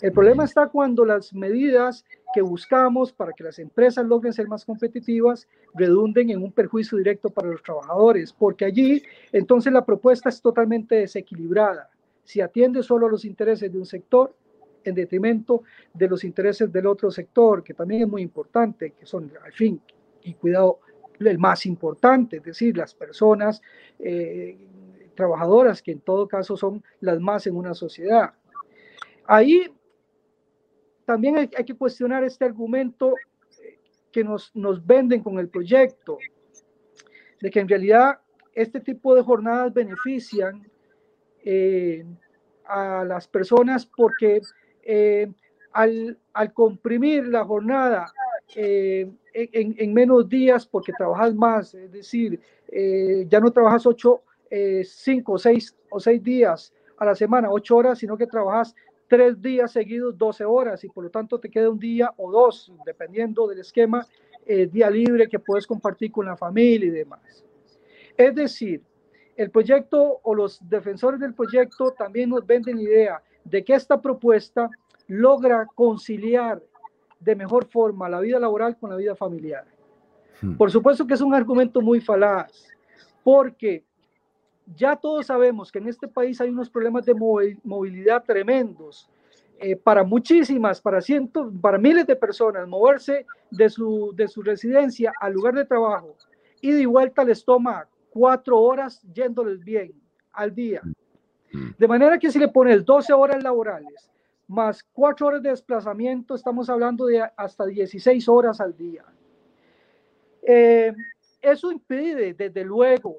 El 0.02 0.12
problema 0.12 0.46
está 0.46 0.68
cuando 0.68 1.06
las 1.06 1.34
medidas 1.34 2.04
que 2.34 2.42
buscamos 2.42 3.12
para 3.12 3.34
que 3.34 3.44
las 3.44 3.60
empresas 3.60 4.06
logren 4.06 4.34
ser 4.34 4.48
más 4.48 4.66
competitivas 4.66 5.48
redunden 5.76 6.30
en 6.30 6.42
un 6.42 6.52
perjuicio 6.52 6.98
directo 6.98 7.30
para 7.30 7.50
los 7.50 7.62
trabajadores, 7.62 8.34
porque 8.34 8.66
allí 8.66 9.04
entonces 9.32 9.72
la 9.72 9.86
propuesta 9.86 10.30
es 10.30 10.42
totalmente 10.42 10.96
desequilibrada. 10.96 11.90
Si 12.24 12.42
atiende 12.42 12.84
solo 12.84 13.08
a 13.08 13.10
los 13.10 13.26
intereses 13.26 13.72
de 13.72 13.78
un 13.78 13.86
sector, 13.86 14.34
en 14.84 14.96
detrimento 14.96 15.64
de 15.94 16.08
los 16.08 16.24
intereses 16.24 16.72
del 16.72 16.88
otro 16.88 17.12
sector, 17.12 17.64
que 17.64 17.74
también 17.74 18.04
es 18.04 18.08
muy 18.08 18.22
importante, 18.22 18.92
que 18.92 19.06
son, 19.06 19.32
al 19.44 19.54
fin, 19.54 19.82
y 20.24 20.34
cuidado, 20.34 20.80
el 21.20 21.38
más 21.38 21.66
importante, 21.66 22.38
es 22.38 22.44
decir, 22.44 22.76
las 22.78 22.94
personas 22.94 23.62
eh, 24.00 24.58
trabajadoras, 25.16 25.82
que 25.82 25.92
en 25.92 26.00
todo 26.00 26.28
caso 26.28 26.58
son 26.58 26.84
las 27.00 27.20
más 27.20 27.46
en 27.48 27.56
una 27.56 27.74
sociedad. 27.74 28.34
Ahí 29.26 29.72
también 31.06 31.38
hay, 31.38 31.48
que 31.48 31.76
cuestionar 31.76 32.24
este 32.24 32.46
argumento 32.46 33.14
eh, 33.64 33.80
que 34.12 34.24
nos, 34.24 34.56
nos 34.56 34.86
venden 34.86 35.22
con 35.22 35.38
el 35.40 35.50
proyecto, 35.50 36.18
de 37.40 37.50
que 37.50 37.60
en 37.60 37.68
realidad 37.68 38.20
este 38.54 38.80
tipo 38.80 39.16
de 39.16 39.22
jornadas 39.22 39.74
benefician 39.74 40.70
eh, 41.44 42.06
a 42.66 43.04
las 43.04 43.28
personas 43.28 43.86
porque 43.86 44.42
eh, 44.84 45.32
al, 45.74 46.18
al, 46.34 46.54
comprimir 46.54 47.28
la 47.28 47.46
jornada 47.46 48.12
en, 48.56 49.18
en, 49.34 49.94
menos 49.94 50.28
días, 50.28 50.66
porque 50.66 50.92
trabajas 50.98 51.34
más, 51.34 51.74
es 51.74 51.92
decir, 51.92 52.40
ya 53.28 53.40
no 53.40 53.52
trabajas 53.52 53.86
ocho, 53.86 54.24
cinco, 54.84 55.38
seis 55.38 55.76
o 55.90 56.00
seis 56.00 56.22
días 56.22 56.74
a 56.98 57.06
la 57.06 57.16
semana, 57.16 57.50
ocho 57.50 57.78
horas, 57.78 58.00
sino 58.00 58.18
que 58.18 58.28
trabajas 58.28 58.76
tres 59.12 59.42
días 59.42 59.74
seguidos, 59.74 60.18
12 60.18 60.46
horas, 60.46 60.86
y 60.86 60.88
por 60.88 61.04
lo 61.04 61.10
tanto 61.10 61.38
te 61.38 61.50
queda 61.50 61.70
un 61.70 61.78
día 61.78 62.14
o 62.16 62.32
dos, 62.32 62.72
dependiendo 62.86 63.46
del 63.46 63.60
esquema, 63.60 64.08
eh, 64.46 64.68
día 64.68 64.90
libre 64.90 65.28
que 65.28 65.38
puedes 65.38 65.68
compartir 65.68 66.14
con 66.14 66.26
la 66.26 66.38
familia 66.38 66.88
y 66.88 66.92
demás. 66.92 67.44
Es 68.16 68.34
decir, 68.34 68.82
el 69.36 69.52
proyecto 69.52 70.22
o 70.24 70.34
los 70.34 70.60
defensores 70.70 71.20
del 71.20 71.34
proyecto 71.34 71.92
también 71.92 72.30
nos 72.30 72.48
venden 72.48 72.80
idea 72.80 73.22
de 73.44 73.64
que 73.64 73.74
esta 73.74 74.02
propuesta 74.02 74.70
logra 75.08 75.68
conciliar 75.76 76.62
de 77.20 77.36
mejor 77.36 77.66
forma 77.66 78.10
la 78.10 78.20
vida 78.20 78.40
laboral 78.40 78.78
con 78.78 78.90
la 78.90 78.96
vida 78.96 79.16
familiar. 79.16 79.66
Hmm. 80.42 80.56
Por 80.56 80.72
supuesto 80.72 81.06
que 81.06 81.14
es 81.14 81.22
un 81.22 81.34
argumento 81.34 81.82
muy 81.82 82.02
falaz, 82.02 82.68
porque 83.24 83.84
ya 84.76 84.96
todos 84.96 85.28
sabemos 85.28 85.72
que 85.72 85.80
en 85.80 85.88
este 85.88 86.08
país 86.08 86.40
hay 86.42 86.50
unos 86.50 86.70
problemas 86.70 87.06
de 87.06 87.14
movilidad 87.64 88.24
tremendos. 88.24 89.10
Eh, 89.64 89.76
para 89.76 90.04
muchísimas, 90.04 90.82
para 90.82 91.02
cientos, 91.02 91.54
para 91.62 91.78
miles 91.78 92.08
de 92.08 92.16
personas, 92.16 92.68
moverse 92.68 93.28
de 93.52 93.70
su, 93.70 94.12
de 94.16 94.28
su 94.28 94.42
residencia 94.42 95.14
al 95.20 95.34
lugar 95.34 95.54
de 95.54 95.66
trabajo 95.66 96.16
y 96.62 96.72
de 96.72 96.86
vuelta 96.88 97.24
les 97.24 97.46
toma 97.46 97.88
cuatro 98.10 98.60
horas 98.60 99.02
yéndoles 99.14 99.64
bien 99.64 99.94
al 100.34 100.56
día. 100.56 100.82
De 101.78 101.88
manera 101.88 102.18
que 102.18 102.32
si 102.32 102.40
le 102.40 102.48
pones 102.48 102.86
12 102.86 103.14
horas 103.14 103.44
laborales 103.44 104.12
más 104.52 104.84
cuatro 104.92 105.28
horas 105.28 105.42
de 105.42 105.50
desplazamiento, 105.50 106.36
estamos 106.36 106.70
hablando 106.70 107.06
de 107.06 107.24
hasta 107.38 107.66
16 107.66 108.28
horas 108.28 108.60
al 108.60 108.76
día. 108.76 109.06
Eh, 110.42 110.94
eso 111.42 111.72
impide, 111.72 112.34
desde 112.34 112.66
luego, 112.66 113.16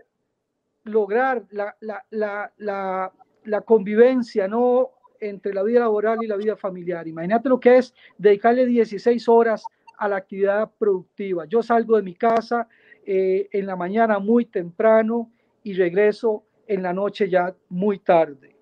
lograr 0.85 1.45
la, 1.51 1.75
la, 1.81 2.05
la, 2.11 3.13
la, 3.45 3.61
convivencia 3.63 4.47
¿no? 4.47 4.91
entre 5.21 5.55
la 5.55 5.63
vida 5.63 5.81
laboral 5.81 6.23
y 6.23 6.27
la 6.27 6.37
vida 6.37 6.55
familiar. 6.55 7.09
Imagínate 7.09 7.49
lo 7.49 7.59
que 7.59 7.79
es 7.79 7.95
dedicarle 8.19 8.67
16 8.67 9.27
horas 9.29 9.65
a 9.97 10.09
la 10.09 10.17
actividad 10.17 10.71
productiva. 10.79 11.47
Yo 11.47 11.63
salgo 11.63 11.97
de 11.97 12.03
mi 12.03 12.15
casa 12.15 12.69
eh, 13.07 13.49
en 13.53 13.67
la 13.67 13.77
mañana 13.77 14.19
muy 14.19 14.45
temprano 14.45 15.31
y 15.63 15.73
regreso 15.75 16.45
en 16.75 16.83
la 16.83 16.93
noche 16.93 17.29
ya 17.29 17.55
muy 17.69 17.99
tarde. 17.99 18.55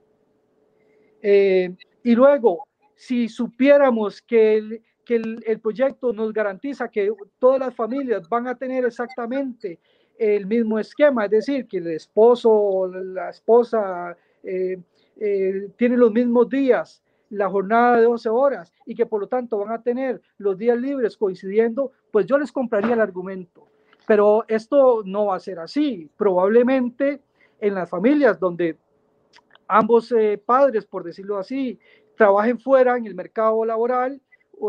Eh, 1.23 1.75
y 2.02 2.14
luego, 2.14 2.67
si 2.95 3.29
supiéramos 3.29 4.23
que 4.23 4.57
el, 4.57 4.83
que 5.05 5.17
el, 5.17 5.43
el, 5.47 5.61
proyecto 5.61 6.12
nos 6.12 6.33
garantiza 6.33 6.88
que 6.88 7.12
todas 7.38 7.61
las 7.61 7.75
familias 7.75 8.29
van 8.29 8.47
a 8.49 8.55
tener 8.55 8.85
exactamente 8.85 9.79
el 10.19 10.47
mismo 10.47 10.79
esquema, 10.79 11.25
es 11.25 11.31
decir, 11.31 11.67
que 11.67 11.79
el 11.79 11.87
esposo 11.88 12.88
la 12.88 13.31
esposa 13.31 14.17
eh, 14.43 14.79
eh, 15.19 15.69
tiene 15.76 15.97
los 15.97 16.12
mismos 16.12 16.49
días, 16.49 17.02
la 17.31 17.49
jornada 17.49 17.97
de 17.97 18.05
12 18.05 18.29
horas 18.29 18.73
y 18.85 18.95
que 18.95 19.07
por 19.07 19.21
lo 19.21 19.29
tanto 19.29 19.57
van 19.59 19.73
a 19.73 19.83
tener 19.83 20.21
los 20.37 20.59
días 20.59 20.76
libres 20.79 21.17
coincidiendo, 21.17 21.93
pues 22.11 22.26
yo 22.26 22.37
les 22.37 22.52
compraría 22.52 22.95
el 22.95 23.00
argumento. 23.00 23.67
Pero 24.07 24.45
esto 24.49 25.02
no 25.05 25.26
va 25.26 25.37
a 25.37 25.40
ser 25.40 25.59
así. 25.61 26.11
Probablemente 26.17 27.21
en 27.61 27.75
las 27.75 27.88
familias 27.88 28.38
donde 28.38 28.79
ambos 29.69 30.12
eh, 30.12 30.40
padres, 30.45 30.85
por 30.85 31.05
decirlo 31.05 31.38
así, 31.38 31.79
trabajen 32.17 32.59
fuera 32.59 32.97
en 32.97 33.07
el 33.07 33.14
mercado 33.14 33.64
laboral, 33.64 34.21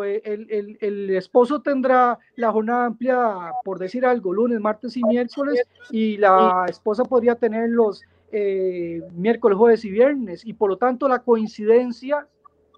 eh, 0.05 0.21
el, 0.23 0.77
el, 0.79 1.09
esposo 1.09 1.61
tendrá 1.61 2.17
la 2.35 2.51
jornada 2.51 2.85
ampliada, 2.85 3.51
por 3.65 3.77
decir 3.77 4.05
algo, 4.05 4.31
lunes, 4.31 4.59
martes 4.61 4.95
y 4.95 5.03
miércoles, 5.03 5.61
y 5.89 6.15
la 6.17 6.65
esposa 6.69 7.03
podría 7.03 7.35
tener 7.35 7.69
los 7.69 8.01
eh, 8.31 9.01
miércoles, 9.13 9.57
jueves 9.57 9.83
y 9.83 9.91
viernes, 9.91 10.45
y 10.45 10.53
por 10.53 10.69
lo 10.69 10.77
tanto 10.77 11.09
la 11.09 11.19
coincidencia 11.19 12.25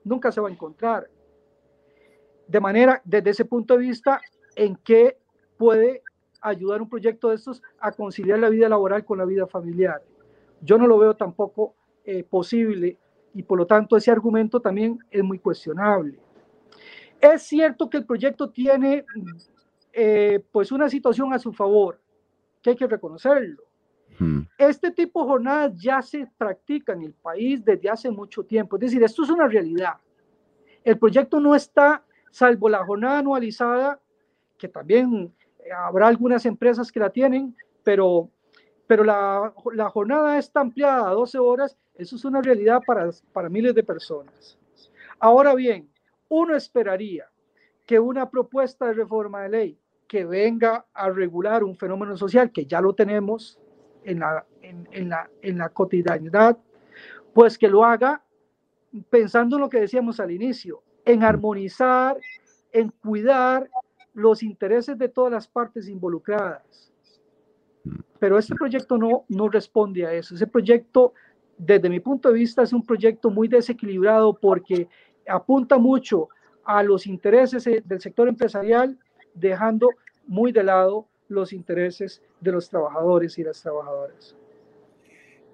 nunca 0.03 0.31
se 0.31 0.41
va 0.41 0.49
a 0.49 0.51
encontrar. 0.51 1.07
De 2.47 2.59
manera, 2.59 2.99
desde 3.05 3.29
ese 3.29 3.45
punto 3.45 3.75
de 3.75 3.81
vista, 3.81 4.19
¿en 4.55 4.75
qué 4.77 5.17
puede 5.57 6.01
ayudar 6.49 6.81
un 6.81 6.89
proyecto 6.89 7.29
de 7.29 7.35
estos 7.35 7.61
a 7.79 7.91
conciliar 7.91 8.39
la 8.39 8.49
vida 8.49 8.69
laboral 8.69 9.05
con 9.05 9.17
la 9.17 9.25
vida 9.25 9.47
familiar? 9.47 10.01
Yo 10.61 10.77
no 10.77 10.87
lo 10.87 10.97
veo 10.97 11.15
tampoco 11.15 11.75
eh, 12.05 12.23
posible 12.23 12.97
y 13.33 13.43
por 13.43 13.57
lo 13.57 13.65
tanto 13.65 13.97
ese 13.97 14.11
argumento 14.11 14.59
también 14.59 14.99
es 15.09 15.23
muy 15.23 15.39
cuestionable. 15.39 16.19
Es 17.19 17.43
cierto 17.43 17.89
que 17.89 17.97
el 17.97 18.05
proyecto 18.05 18.49
tiene 18.49 19.05
eh, 19.91 20.43
pues 20.51 20.71
una 20.71 20.89
situación 20.89 21.33
a 21.33 21.39
su 21.39 21.53
favor, 21.53 21.99
que 22.61 22.71
hay 22.71 22.75
que 22.75 22.87
reconocerlo. 22.87 23.63
Hmm. 24.19 24.41
Este 24.57 24.91
tipo 24.91 25.21
de 25.21 25.27
jornadas 25.29 25.73
ya 25.75 26.01
se 26.01 26.27
practica 26.37 26.93
en 26.93 27.03
el 27.03 27.13
país 27.13 27.63
desde 27.63 27.89
hace 27.89 28.11
mucho 28.11 28.43
tiempo. 28.43 28.75
Es 28.75 28.81
decir, 28.81 29.03
esto 29.03 29.23
es 29.23 29.29
una 29.29 29.47
realidad. 29.47 29.93
El 30.83 30.97
proyecto 30.97 31.39
no 31.39 31.55
está, 31.55 32.03
salvo 32.29 32.69
la 32.69 32.85
jornada 32.85 33.19
anualizada, 33.19 33.99
que 34.57 34.67
también 34.67 35.33
habrá 35.71 36.07
algunas 36.07 36.45
empresas 36.45 36.91
que 36.91 36.99
la 36.99 37.09
tienen, 37.09 37.55
pero, 37.83 38.29
pero 38.87 39.03
la, 39.03 39.53
la 39.73 39.89
jornada 39.89 40.37
está 40.37 40.61
ampliada 40.61 41.09
a 41.09 41.13
12 41.13 41.37
horas. 41.39 41.77
Eso 41.95 42.15
es 42.15 42.25
una 42.25 42.41
realidad 42.41 42.81
para, 42.85 43.09
para 43.31 43.49
miles 43.49 43.75
de 43.75 43.83
personas. 43.83 44.57
Ahora 45.19 45.53
bien, 45.53 45.89
uno 46.29 46.55
esperaría 46.55 47.29
que 47.85 47.99
una 47.99 48.29
propuesta 48.29 48.87
de 48.87 48.93
reforma 48.93 49.43
de 49.43 49.49
ley 49.49 49.79
que 50.07 50.25
venga 50.25 50.85
a 50.93 51.09
regular 51.09 51.63
un 51.63 51.75
fenómeno 51.75 52.15
social 52.17 52.51
que 52.51 52.65
ya 52.65 52.81
lo 52.81 52.93
tenemos 52.93 53.59
en 54.03 54.19
la, 54.19 54.45
en, 54.61 55.09
la, 55.09 55.29
en 55.41 55.57
la 55.57 55.69
cotidianidad, 55.69 56.57
pues 57.33 57.57
que 57.57 57.67
lo 57.67 57.83
haga 57.83 58.23
pensando 59.09 59.55
en 59.55 59.61
lo 59.61 59.69
que 59.69 59.79
decíamos 59.79 60.19
al 60.19 60.31
inicio, 60.31 60.83
en 61.05 61.23
armonizar, 61.23 62.17
en 62.71 62.89
cuidar 62.89 63.69
los 64.13 64.43
intereses 64.43 64.97
de 64.97 65.09
todas 65.09 65.31
las 65.31 65.47
partes 65.47 65.87
involucradas. 65.87 66.91
Pero 68.19 68.37
este 68.37 68.55
proyecto 68.55 68.97
no, 68.97 69.25
no 69.27 69.49
responde 69.49 70.05
a 70.05 70.13
eso. 70.13 70.35
Ese 70.35 70.47
proyecto, 70.47 71.13
desde 71.57 71.89
mi 71.89 71.99
punto 71.99 72.29
de 72.29 72.35
vista, 72.35 72.63
es 72.63 72.73
un 72.73 72.85
proyecto 72.85 73.29
muy 73.29 73.47
desequilibrado 73.47 74.33
porque 74.33 74.87
apunta 75.27 75.77
mucho 75.77 76.29
a 76.63 76.83
los 76.83 77.07
intereses 77.07 77.67
eh, 77.67 77.83
del 77.85 77.99
sector 77.99 78.27
empresarial, 78.27 78.97
dejando 79.33 79.89
muy 80.25 80.51
de 80.51 80.63
lado 80.63 81.07
los 81.27 81.51
intereses 81.51 82.21
de 82.39 82.51
los 82.51 82.69
trabajadores 82.69 83.37
y 83.37 83.43
las 83.43 83.61
trabajadoras. 83.61 84.35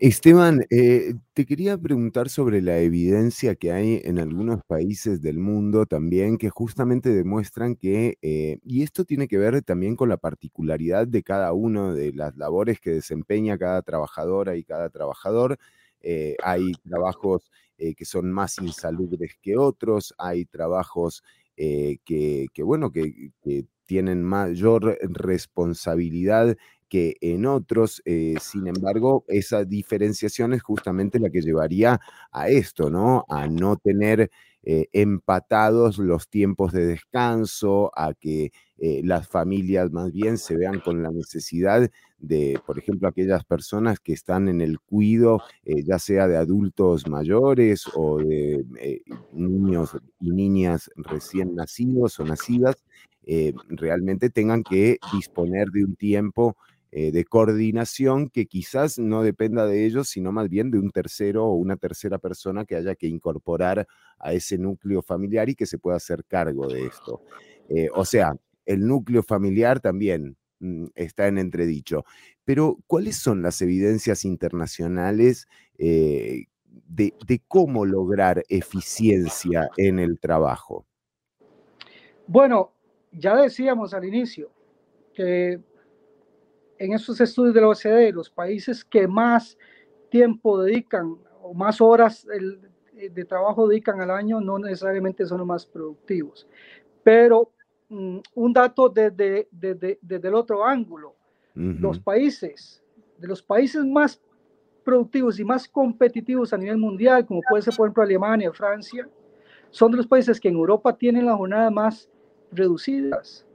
Esteban, 0.01 0.65
eh, 0.69 1.15
te 1.33 1.45
quería 1.45 1.77
preguntar 1.77 2.29
sobre 2.29 2.61
la 2.61 2.79
evidencia 2.79 3.55
que 3.55 3.71
hay 3.71 4.01
en 4.03 4.17
algunos 4.17 4.63
países 4.65 5.21
del 5.21 5.39
mundo 5.39 5.85
también 5.85 6.37
que 6.37 6.49
justamente 6.49 7.09
demuestran 7.09 7.75
que, 7.75 8.17
eh, 8.21 8.59
y 8.63 8.83
esto 8.83 9.03
tiene 9.03 9.27
que 9.27 9.37
ver 9.37 9.61
también 9.61 9.95
con 9.97 10.07
la 10.07 10.17
particularidad 10.17 11.05
de 11.07 11.21
cada 11.23 11.51
uno 11.53 11.93
de 11.93 12.13
las 12.13 12.37
labores 12.37 12.79
que 12.79 12.91
desempeña 12.91 13.57
cada 13.57 13.81
trabajadora 13.81 14.55
y 14.55 14.63
cada 14.63 14.89
trabajador. 14.89 15.57
hay 16.43 16.71
trabajos 16.87 17.51
eh, 17.81 17.95
que 17.95 18.03
son 18.03 18.29
más 18.29 18.57
insalubres 18.59 19.37
que 19.41 19.55
otros, 19.55 20.13
hay 20.17 20.43
trabajos 20.43 21.23
eh, 21.55 21.97
que, 22.03 22.49
bueno, 22.61 22.91
que, 22.91 23.31
tienen 23.85 24.21
mayor 24.21 24.99
responsabilidad 25.01 26.55
que 26.89 27.15
en 27.21 27.45
otros. 27.45 28.01
sin 28.05 28.67
embargo, 28.67 29.25
esa 29.27 29.65
diferenciación 29.65 30.53
es 30.53 30.61
justamente 30.63 31.19
la 31.19 31.29
que 31.29 31.41
llevaría 31.41 31.99
a 32.31 32.49
esto, 32.49 32.89
¿no? 32.89 33.25
A 33.29 33.47
no 33.47 33.77
tener 33.77 34.29
empatados 34.63 35.97
los 35.99 36.29
tiempos 36.29 36.73
de 36.73 36.85
descanso, 36.85 37.91
a 37.95 38.13
que 38.13 38.51
las 38.77 39.27
familias 39.27 39.91
más 39.91 40.11
bien 40.11 40.37
se 40.37 40.57
vean 40.57 40.79
con 40.79 41.01
la 41.03 41.11
necesidad 41.11 41.89
de, 42.19 42.59
por 42.65 42.77
ejemplo, 42.77 43.07
aquellas 43.07 43.43
personas 43.45 43.99
que 43.99 44.13
están 44.13 44.49
en 44.49 44.61
el 44.61 44.79
cuido, 44.79 45.41
eh, 45.63 45.83
ya 45.83 45.99
sea 45.99 46.27
de 46.27 46.37
adultos 46.37 47.07
mayores 47.07 47.85
o 47.95 48.19
de 48.19 48.65
eh, 48.79 49.01
niños 49.31 49.97
y 50.19 50.31
niñas 50.31 50.91
recién 50.95 51.55
nacidos 51.55 52.19
o 52.19 52.25
nacidas, 52.25 52.83
eh, 53.25 53.53
realmente 53.69 54.29
tengan 54.29 54.63
que 54.63 54.97
disponer 55.13 55.67
de 55.69 55.85
un 55.85 55.95
tiempo 55.95 56.57
de 56.91 57.23
coordinación 57.25 58.29
que 58.29 58.47
quizás 58.47 58.97
no 58.97 59.21
dependa 59.21 59.65
de 59.67 59.85
ellos, 59.85 60.09
sino 60.09 60.31
más 60.31 60.49
bien 60.49 60.71
de 60.71 60.79
un 60.79 60.89
tercero 60.89 61.45
o 61.45 61.53
una 61.53 61.77
tercera 61.77 62.17
persona 62.17 62.65
que 62.65 62.75
haya 62.75 62.95
que 62.95 63.07
incorporar 63.07 63.87
a 64.17 64.33
ese 64.33 64.57
núcleo 64.57 65.01
familiar 65.01 65.49
y 65.49 65.55
que 65.55 65.65
se 65.65 65.77
pueda 65.77 65.97
hacer 65.97 66.25
cargo 66.25 66.67
de 66.67 66.87
esto. 66.87 67.21
o 67.93 68.05
sea, 68.05 68.33
el 68.65 68.87
núcleo 68.87 69.21
familiar 69.23 69.79
también 69.79 70.35
Mm, 70.59 70.87
está 70.95 71.27
en 71.27 71.37
entredicho. 71.37 72.05
Pero, 72.43 72.77
¿cuáles 72.85 73.15
son 73.17 73.41
las 73.41 73.61
evidencias 73.61 74.25
internacionales 74.25 75.47
eh, 75.77 76.45
de, 76.87 77.13
cómo 77.47 77.85
lograr 77.85 78.43
eficiencia 78.49 79.69
en 79.77 79.99
el 79.99 80.19
trabajo? 80.19 80.85
Bueno, 82.27 82.73
ya 83.11 83.35
decíamos 83.37 83.93
al 83.93 84.05
inicio 84.05 84.51
que 85.13 85.61
en 86.79 86.93
esos 86.93 87.21
estudios 87.21 87.53
de 87.53 87.61
la 87.61 87.67
OCDE, 87.67 88.11
los 88.11 88.29
países 88.29 88.83
que 88.83 89.07
más 89.07 89.57
tiempo 90.09 90.61
dedican 90.61 91.17
o 91.41 91.53
más 91.53 91.79
horas 91.79 92.25
eh, 92.95 93.09
de 93.09 93.25
trabajo 93.25 93.67
dedican 93.67 94.01
al 94.01 94.11
año 94.11 94.41
no 94.41 94.57
necesariamente 94.57 95.25
son 95.25 95.37
los 95.39 95.47
más 95.47 95.65
productivos. 95.65 96.47
Pero 97.03 97.51
Mm, 97.89 98.19
un 98.35 98.53
dato 98.53 98.87
desde, 98.87 99.47
desde, 99.51 100.27
el 100.27 100.35
otro 100.35 100.63
ángulo. 100.63 101.15
Los 101.55 101.99
países, 101.99 102.81
de 103.17 103.27
los 103.27 103.43
países 103.43 103.83
más 103.83 104.21
productivos 104.85 105.39
y 105.39 105.43
más 105.43 105.67
competitivos 105.67 106.53
a 106.53 106.57
nivel 106.57 106.77
mundial, 106.77 107.25
como 107.25 107.41
puede 107.41 107.63
ser 107.63 107.75
por 107.75 107.87
ejemplo 107.87 108.03
Alemania, 108.03 108.53
Francia, 108.53 109.09
son 109.69 109.91
de 109.91 109.97
los 109.97 110.07
países 110.07 110.39
que 110.39 110.47
en 110.47 110.55
Europa 110.55 110.95
tienen 110.95 111.25
las 111.25 111.35
jornadas 111.35 111.73
más 111.73 112.09
reducidas, 112.51 113.45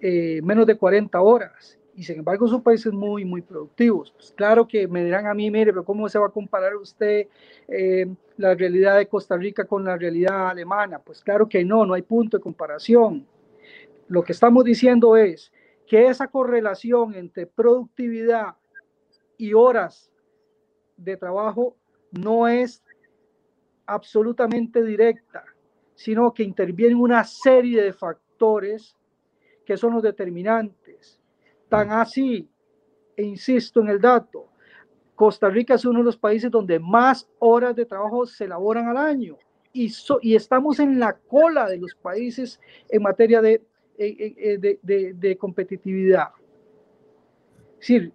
eh, 0.00 0.40
menos 0.44 0.64
de 0.64 0.76
40 0.76 1.20
horas, 1.20 1.76
y 2.00 2.02
sin 2.02 2.20
embargo 2.20 2.48
son 2.48 2.62
países 2.62 2.94
muy, 2.94 3.26
muy 3.26 3.42
productivos. 3.42 4.10
Pues 4.12 4.32
claro 4.34 4.66
que 4.66 4.88
me 4.88 5.04
dirán 5.04 5.26
a 5.26 5.34
mí, 5.34 5.50
mire, 5.50 5.70
pero 5.70 5.84
¿cómo 5.84 6.08
se 6.08 6.18
va 6.18 6.28
a 6.28 6.30
comparar 6.30 6.74
usted 6.74 7.28
eh, 7.68 8.06
la 8.38 8.54
realidad 8.54 8.96
de 8.96 9.06
Costa 9.06 9.36
Rica 9.36 9.66
con 9.66 9.84
la 9.84 9.98
realidad 9.98 10.48
alemana? 10.48 10.98
Pues 10.98 11.22
claro 11.22 11.46
que 11.46 11.62
no, 11.62 11.84
no 11.84 11.92
hay 11.92 12.00
punto 12.00 12.38
de 12.38 12.42
comparación. 12.42 13.26
Lo 14.08 14.22
que 14.22 14.32
estamos 14.32 14.64
diciendo 14.64 15.14
es 15.14 15.52
que 15.86 16.06
esa 16.06 16.28
correlación 16.28 17.14
entre 17.16 17.46
productividad 17.46 18.54
y 19.36 19.52
horas 19.52 20.10
de 20.96 21.18
trabajo 21.18 21.76
no 22.12 22.48
es 22.48 22.82
absolutamente 23.84 24.82
directa, 24.82 25.44
sino 25.94 26.32
que 26.32 26.44
intervienen 26.44 26.96
una 26.96 27.24
serie 27.24 27.82
de 27.82 27.92
factores 27.92 28.96
que 29.66 29.76
son 29.76 29.92
los 29.92 30.02
determinantes. 30.02 30.79
Tan 31.70 31.90
así, 31.92 32.46
e 33.16 33.22
insisto 33.22 33.80
en 33.80 33.88
el 33.88 34.00
dato, 34.00 34.48
Costa 35.14 35.48
Rica 35.48 35.74
es 35.74 35.84
uno 35.86 36.00
de 36.00 36.04
los 36.04 36.18
países 36.18 36.50
donde 36.50 36.78
más 36.78 37.26
horas 37.38 37.74
de 37.74 37.86
trabajo 37.86 38.26
se 38.26 38.44
elaboran 38.44 38.88
al 38.88 38.98
año 38.98 39.38
y, 39.72 39.90
y 40.20 40.34
estamos 40.34 40.80
en 40.80 40.98
la 40.98 41.14
cola 41.14 41.66
de 41.66 41.78
los 41.78 41.94
países 41.94 42.60
en 42.88 43.02
materia 43.02 43.40
de 43.40 43.62
eh, 44.02 44.34
eh, 44.38 44.78
de, 44.82 45.12
de, 45.12 45.36
competitividad. 45.36 46.28
Es 47.74 47.80
decir, 47.80 48.14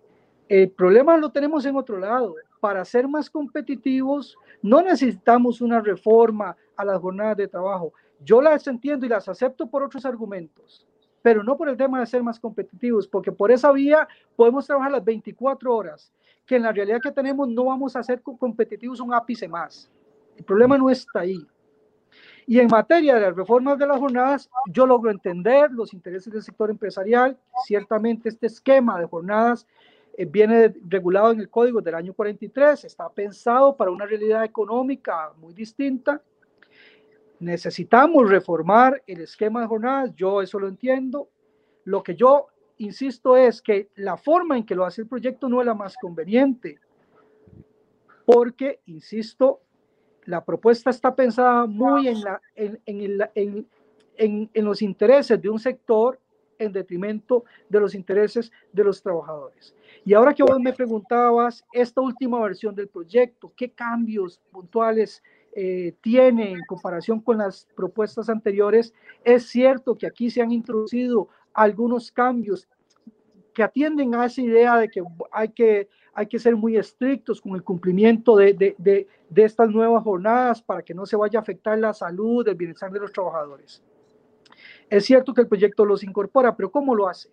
el 0.49 0.71
problema 0.71 1.15
lo 1.15 1.31
tenemos 1.31 1.63
en 1.67 1.75
otro 1.75 1.99
lado. 1.99 2.33
Para 2.59 2.83
ser 2.83 3.07
más 3.07 3.29
competitivos, 3.29 4.35
no 4.63 4.81
necesitamos 4.81 5.61
una 5.61 5.79
reforma 5.79 6.57
a 6.75 6.85
las 6.85 6.99
jornadas 6.99 7.37
de 7.37 7.47
trabajo. 7.47 7.93
Yo 8.19 8.41
las 8.41 8.65
entiendo 8.65 9.05
y 9.05 9.09
las 9.09 9.29
acepto 9.29 9.69
por 9.69 9.83
otros 9.83 10.07
argumentos, 10.07 10.87
pero 11.25 11.43
no 11.43 11.57
por 11.57 11.67
el 11.67 11.75
tema 11.75 11.99
de 11.99 12.05
ser 12.05 12.21
más 12.21 12.39
competitivos, 12.39 13.07
porque 13.07 13.31
por 13.31 13.51
esa 13.51 13.71
vía 13.71 14.07
podemos 14.35 14.67
trabajar 14.67 14.91
las 14.91 15.03
24 15.03 15.75
horas, 15.75 16.13
que 16.45 16.55
en 16.55 16.61
la 16.61 16.71
realidad 16.71 16.99
que 17.01 17.11
tenemos 17.11 17.49
no 17.49 17.65
vamos 17.65 17.95
a 17.95 18.03
ser 18.03 18.21
competitivos 18.21 18.99
un 18.99 19.11
ápice 19.11 19.47
más. 19.47 19.89
El 20.37 20.43
problema 20.43 20.77
no 20.77 20.87
está 20.87 21.21
ahí. 21.21 21.43
Y 22.45 22.59
en 22.59 22.67
materia 22.67 23.15
de 23.15 23.21
las 23.21 23.35
reformas 23.35 23.79
de 23.79 23.87
las 23.87 23.97
jornadas, 23.97 24.51
yo 24.71 24.85
logro 24.85 25.09
entender 25.09 25.71
los 25.71 25.95
intereses 25.95 26.31
del 26.31 26.43
sector 26.43 26.69
empresarial. 26.69 27.35
Ciertamente 27.65 28.29
este 28.29 28.45
esquema 28.45 28.99
de 28.99 29.07
jornadas 29.07 29.65
eh, 30.15 30.25
viene 30.25 30.75
regulado 30.87 31.31
en 31.31 31.39
el 31.39 31.49
código 31.49 31.81
del 31.81 31.95
año 31.95 32.13
43, 32.13 32.85
está 32.85 33.09
pensado 33.09 33.75
para 33.75 33.89
una 33.89 34.05
realidad 34.05 34.43
económica 34.43 35.31
muy 35.37 35.55
distinta. 35.55 36.21
Necesitamos 37.39 38.29
reformar 38.29 39.03
el 39.07 39.21
esquema 39.21 39.61
de 39.61 39.67
jornadas, 39.67 40.15
yo 40.15 40.41
eso 40.41 40.59
lo 40.59 40.67
entiendo. 40.67 41.29
Lo 41.83 42.01
que 42.01 42.15
yo 42.15 42.47
insisto 42.77 43.37
es 43.37 43.61
que 43.61 43.89
la 43.95 44.17
forma 44.17 44.57
en 44.57 44.65
que 44.65 44.75
lo 44.75 44.85
hace 44.85 45.01
el 45.01 45.07
proyecto 45.07 45.47
no 45.47 45.61
es 45.61 45.67
la 45.67 45.73
más 45.73 45.95
conveniente, 45.97 46.79
porque, 48.25 48.79
insisto, 48.85 49.61
la 50.25 50.43
propuesta 50.43 50.89
está 50.89 51.15
pensada 51.15 51.65
muy 51.67 52.07
en, 52.07 52.21
la, 52.21 52.41
en, 52.55 52.81
en, 52.85 53.29
en, 54.17 54.49
en, 54.53 54.65
los 54.65 54.81
intereses 54.81 55.39
de 55.39 55.49
un 55.49 55.59
sector 55.59 56.19
en 56.57 56.71
detrimento 56.71 57.43
de 57.69 57.79
los 57.79 57.93
intereses 57.93 58.51
de 58.71 58.83
los 58.83 59.01
trabajadores. 59.01 59.75
Y 60.03 60.13
ahora 60.13 60.33
que 60.33 60.43
vos 60.43 60.59
me 60.59 60.73
preguntabas, 60.73 61.63
esta 61.71 62.01
última 62.01 62.41
versión 62.41 62.73
del 62.73 62.87
proyecto, 62.87 63.53
¿qué 63.55 63.69
cambios 63.69 64.41
puntuales 64.51 65.21
eh, 65.55 65.95
tiene 66.01 66.51
en 66.51 66.59
comparación 66.67 67.21
con 67.21 67.37
las 67.39 67.67
propuestas 67.75 68.29
anteriores? 68.29 68.93
Es 69.23 69.47
cierto 69.47 69.97
que 69.97 70.05
aquí 70.05 70.29
se 70.29 70.41
han 70.41 70.51
introducido 70.51 71.29
algunos 71.53 72.11
cambios 72.11 72.67
que 73.53 73.63
atienden 73.63 74.13
a 74.13 74.25
esa 74.25 74.41
idea 74.41 74.77
de 74.77 74.89
que 74.89 75.01
hay 75.31 75.49
que 75.49 75.87
hay 76.13 76.27
que 76.27 76.39
ser 76.39 76.55
muy 76.55 76.77
estrictos 76.77 77.41
con 77.41 77.55
el 77.55 77.63
cumplimiento 77.63 78.37
de, 78.37 78.53
de, 78.53 78.75
de, 78.77 79.05
de, 79.29 79.43
estas 79.43 79.69
nuevas 79.69 80.01
jornadas 80.01 80.61
para 80.61 80.81
que 80.81 80.93
no 80.93 81.05
se 81.05 81.17
vaya 81.17 81.39
a 81.39 81.41
afectar 81.41 81.77
la 81.77 81.93
salud, 81.93 82.47
el 82.47 82.55
bienestar 82.55 82.89
de 82.89 83.01
los 83.01 83.11
trabajadores. 83.11 83.83
Es 84.89 85.03
cierto 85.03 85.33
que 85.33 85.41
el 85.41 85.47
proyecto 85.47 85.83
los 85.83 86.03
incorpora, 86.03 86.55
pero 86.55 86.71
¿cómo 86.71 86.95
lo 86.95 87.09
hace? 87.09 87.29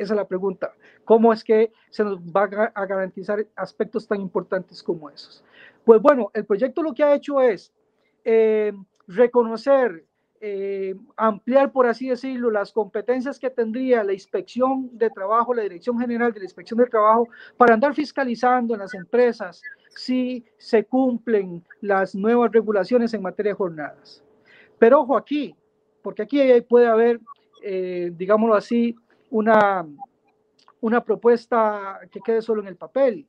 Esa 0.00 0.14
es 0.14 0.16
la 0.16 0.26
pregunta. 0.26 0.72
¿Cómo 1.04 1.30
es 1.30 1.44
que 1.44 1.72
se 1.90 2.02
nos 2.02 2.18
va 2.20 2.44
a 2.74 2.86
garantizar 2.86 3.46
aspectos 3.54 4.08
tan 4.08 4.18
importantes 4.22 4.82
como 4.82 5.10
esos? 5.10 5.44
Pues 5.84 6.00
bueno, 6.00 6.30
el 6.32 6.46
proyecto 6.46 6.82
lo 6.82 6.94
que 6.94 7.04
ha 7.04 7.14
hecho 7.14 7.42
es 7.42 7.70
eh, 8.24 8.72
reconocer 9.06 10.06
eh, 10.40 10.94
ampliar, 11.18 11.70
por 11.70 11.86
así 11.86 12.08
decirlo, 12.08 12.50
las 12.50 12.72
competencias 12.72 13.38
que 13.38 13.50
tendría 13.50 14.02
la 14.02 14.14
inspección 14.14 14.88
de 14.96 15.10
trabajo, 15.10 15.52
la 15.52 15.64
Dirección 15.64 15.98
General 15.98 16.32
de 16.32 16.38
la 16.38 16.46
Inspección 16.46 16.78
de 16.78 16.86
Trabajo, 16.86 17.28
para 17.58 17.74
andar 17.74 17.94
fiscalizando 17.94 18.72
en 18.72 18.80
las 18.80 18.94
empresas 18.94 19.60
si 19.90 20.46
se 20.56 20.86
cumplen 20.86 21.62
las 21.82 22.14
nuevas 22.14 22.50
regulaciones 22.52 23.12
en 23.12 23.20
materia 23.20 23.52
de 23.52 23.56
jornadas. 23.56 24.24
Pero 24.78 25.02
ojo 25.02 25.14
aquí, 25.14 25.54
porque 26.00 26.22
aquí 26.22 26.40
puede 26.66 26.86
haber, 26.86 27.20
eh, 27.62 28.10
digámoslo 28.16 28.54
así, 28.54 28.96
una, 29.30 29.86
una 30.80 31.04
propuesta 31.04 32.00
que 32.10 32.20
quede 32.20 32.42
solo 32.42 32.62
en 32.62 32.68
el 32.68 32.76
papel. 32.76 33.26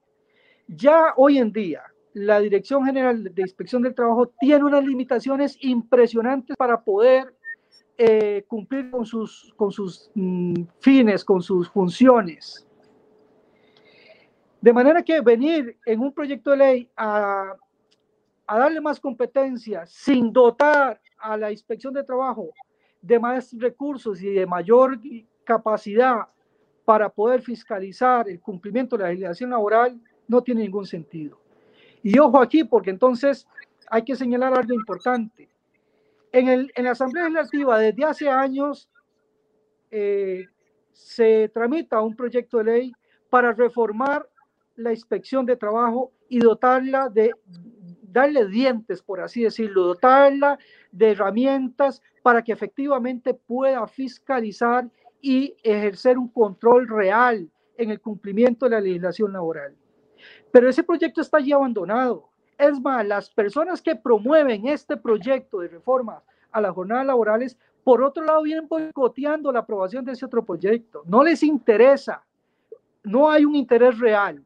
Ya 0.68 1.14
hoy 1.16 1.38
en 1.38 1.52
día, 1.52 1.84
la 2.14 2.40
Dirección 2.40 2.86
General 2.86 3.24
de 3.24 3.42
Inspección 3.42 3.82
del 3.82 3.96
Trabajo 3.96 4.28
tiene 4.40 4.66
unas 4.66 4.84
limitaciones 4.84 5.58
impresionantes 5.62 6.58
para 6.58 6.82
poder 6.82 7.34
eh, 7.98 8.44
cumplir 8.48 8.90
con 8.90 9.06
sus, 9.06 9.54
con 9.56 9.72
sus 9.72 10.12
mm, 10.16 10.64
fines, 10.80 11.24
con 11.24 11.42
sus 11.42 11.70
funciones. 11.70 12.68
De 14.60 14.74
manera 14.74 15.04
que 15.04 15.22
venir 15.22 15.78
en 15.86 16.00
un 16.02 16.14
proyecto 16.14 16.52
de 16.52 16.58
ley 16.58 16.90
a, 16.96 17.56
a 18.46 18.60
darle 18.60 18.82
más 18.82 19.00
competencia 19.00 19.86
sin 19.86 20.32
dotar 20.32 21.00
a 21.18 21.38
la 21.38 21.52
inspección 21.52 21.94
de 21.94 22.04
trabajo 22.04 22.50
de 23.02 23.20
más 23.20 23.54
recursos 23.58 24.22
y 24.22 24.32
de 24.32 24.46
mayor 24.46 25.00
capacidad 25.43 26.27
para 26.86 27.10
poder 27.10 27.41
fiscalizar 27.41 28.27
el 28.30 28.39
cumplimiento 28.39 28.97
de 28.97 29.04
la 29.04 29.10
legislación 29.10 29.51
laboral 29.51 29.99
no 30.27 30.41
tiene 30.41 30.62
ningún 30.62 30.86
sentido. 30.86 31.39
Y 32.04 32.17
ojo 32.19 32.41
aquí, 32.41 32.63
porque 32.63 32.89
entonces 32.89 33.47
hay 33.89 34.04
que 34.04 34.15
señalar 34.15 34.54
algo 34.58 34.73
importante. 34.73 35.49
En, 36.32 36.47
el, 36.47 36.71
en 36.75 36.86
la 36.86 36.91
Asamblea 36.91 37.25
Legislativa, 37.25 37.77
desde 37.80 38.06
hace 38.06 38.30
años, 38.30 38.89
eh, 39.91 40.47
se 40.93 41.49
tramita 41.49 42.01
un 42.01 42.15
proyecto 42.15 42.58
de 42.58 42.63
ley 42.63 42.93
para 43.30 43.51
reformar 43.51 44.27
la 44.75 44.91
inspección 44.91 45.45
de 45.45 45.58
trabajo 45.58 46.12
y 46.30 46.39
dotarla 46.39 47.10
de, 47.10 47.34
darle 48.12 48.47
dientes, 48.47 49.01
por 49.01 49.21
así 49.21 49.43
decirlo, 49.43 49.84
dotarla 49.84 50.58
de 50.91 51.12
herramientas 51.12 52.01
para 52.21 52.43
que 52.43 52.51
efectivamente 52.51 53.34
pueda 53.34 53.88
fiscalizar 53.88 54.89
y 55.21 55.55
ejercer 55.63 56.17
un 56.17 56.27
control 56.27 56.88
real 56.88 57.49
en 57.77 57.91
el 57.91 58.01
cumplimiento 58.01 58.65
de 58.65 58.71
la 58.71 58.81
legislación 58.81 59.34
laboral. 59.34 59.75
Pero 60.51 60.69
ese 60.69 60.84
proyecto 60.84 61.21
está 61.21 61.38
allí 61.38 61.51
abandonado. 61.51 62.29
Es 62.57 62.79
más, 62.79 63.05
las 63.05 63.29
personas 63.29 63.81
que 63.81 63.95
promueven 63.95 64.67
este 64.67 64.97
proyecto 64.97 65.60
de 65.60 65.67
reforma 65.67 66.21
a 66.51 66.62
las 66.62 66.73
jornadas 66.73 67.05
laborales, 67.05 67.57
por 67.84 68.03
otro 68.03 68.23
lado, 68.23 68.43
vienen 68.43 68.67
boicoteando 68.67 69.51
la 69.51 69.60
aprobación 69.60 70.05
de 70.05 70.12
ese 70.12 70.25
otro 70.25 70.45
proyecto. 70.45 71.01
No 71.05 71.23
les 71.23 71.41
interesa, 71.41 72.23
no 73.03 73.29
hay 73.29 73.45
un 73.45 73.55
interés 73.55 73.97
real 73.97 74.43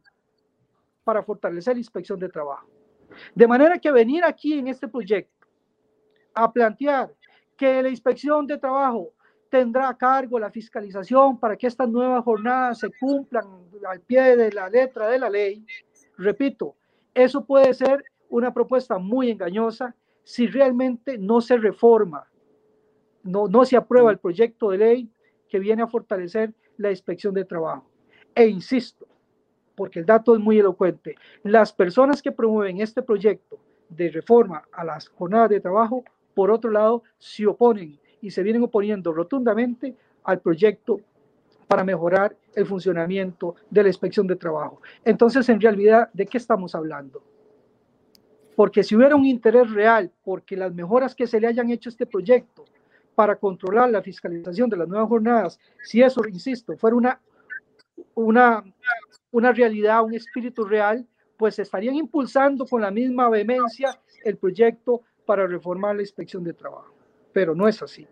para 1.03 1.23
fortalecer 1.23 1.75
la 1.75 1.79
inspección 1.79 2.19
de 2.19 2.29
trabajo. 2.29 2.67
De 3.33 3.47
manera 3.47 3.77
que 3.77 3.91
venir 3.91 4.23
aquí 4.23 4.57
en 4.57 4.67
este 4.67 4.87
proyecto 4.87 5.47
a 6.33 6.51
plantear 6.51 7.13
que 7.57 7.81
la 7.81 7.89
inspección 7.89 8.45
de 8.45 8.57
trabajo 8.57 9.13
tendrá 9.55 9.87
a 9.87 9.97
cargo 9.97 10.37
la 10.37 10.51
fiscalización 10.51 11.39
para 11.39 11.55
que 11.55 11.67
estas 11.67 11.87
nuevas 11.87 12.21
jornadas 12.25 12.79
se 12.79 12.89
cumplan 12.99 13.45
al 13.87 14.01
pie 14.01 14.35
de 14.35 14.51
la 14.51 14.69
letra 14.69 15.07
de 15.07 15.17
la 15.17 15.29
ley, 15.29 15.65
repito, 16.17 16.75
eso 17.13 17.45
puede 17.45 17.73
ser 17.73 18.03
una 18.27 18.53
propuesta 18.53 18.97
muy 18.97 19.31
engañosa 19.31 19.95
si 20.25 20.47
realmente 20.47 21.17
no 21.17 21.39
se 21.39 21.55
reforma, 21.55 22.27
no, 23.23 23.47
no 23.47 23.63
se 23.63 23.77
aprueba 23.77 24.11
el 24.11 24.17
proyecto 24.17 24.71
de 24.71 24.77
ley 24.77 25.09
que 25.47 25.59
viene 25.59 25.83
a 25.83 25.87
fortalecer 25.87 26.53
la 26.75 26.89
inspección 26.89 27.33
de 27.33 27.45
trabajo. 27.45 27.89
E 28.35 28.47
insisto, 28.47 29.07
porque 29.73 29.99
el 29.99 30.05
dato 30.05 30.35
es 30.35 30.41
muy 30.41 30.59
elocuente, 30.59 31.15
las 31.43 31.71
personas 31.71 32.21
que 32.21 32.33
promueven 32.33 32.81
este 32.81 33.01
proyecto 33.01 33.57
de 33.87 34.09
reforma 34.09 34.65
a 34.73 34.83
las 34.83 35.07
jornadas 35.07 35.49
de 35.49 35.61
trabajo, 35.61 36.03
por 36.33 36.51
otro 36.51 36.71
lado, 36.71 37.03
se 37.17 37.47
oponen 37.47 37.97
y 38.25 38.31
se 38.31 38.41
vienen 38.41 38.63
oponiendo 38.63 39.13
rotundamente 39.13 39.95
al 40.23 40.39
proyecto 40.39 40.99
para 41.67 41.83
mejorar 41.83 42.35
el 42.55 42.65
funcionamiento 42.65 43.55
de 43.69 43.83
la 43.83 43.89
inspección 43.89 44.25
de 44.25 44.35
trabajo. 44.35 44.81
Entonces, 45.03 45.47
en 45.49 45.61
realidad, 45.61 46.09
¿de 46.11 46.25
qué 46.25 46.39
estamos 46.39 46.73
hablando? 46.73 47.21
Porque 48.55 48.83
si 48.83 48.95
hubiera 48.95 49.15
un 49.15 49.25
interés 49.25 49.69
real, 49.71 50.11
porque 50.23 50.57
las 50.57 50.73
mejoras 50.73 51.13
que 51.13 51.27
se 51.27 51.39
le 51.39 51.45
hayan 51.45 51.69
hecho 51.69 51.89
a 51.89 51.91
este 51.91 52.07
proyecto 52.07 52.65
para 53.13 53.35
controlar 53.35 53.91
la 53.91 54.01
fiscalización 54.01 54.71
de 54.71 54.77
las 54.77 54.87
nuevas 54.87 55.07
jornadas, 55.07 55.59
si 55.83 56.01
eso, 56.01 56.27
insisto, 56.27 56.75
fuera 56.77 56.95
una, 56.95 57.21
una, 58.15 58.63
una 59.31 59.51
realidad, 59.51 60.03
un 60.03 60.15
espíritu 60.15 60.65
real, 60.65 61.05
pues 61.37 61.59
estarían 61.59 61.93
impulsando 61.93 62.65
con 62.65 62.81
la 62.81 62.89
misma 62.89 63.29
vehemencia 63.29 63.99
el 64.23 64.37
proyecto 64.37 65.01
para 65.27 65.45
reformar 65.45 65.95
la 65.95 66.01
inspección 66.01 66.43
de 66.43 66.53
trabajo. 66.53 66.91
Pero 67.31 67.53
no 67.53 67.67
es 67.67 67.83
así. 67.83 68.07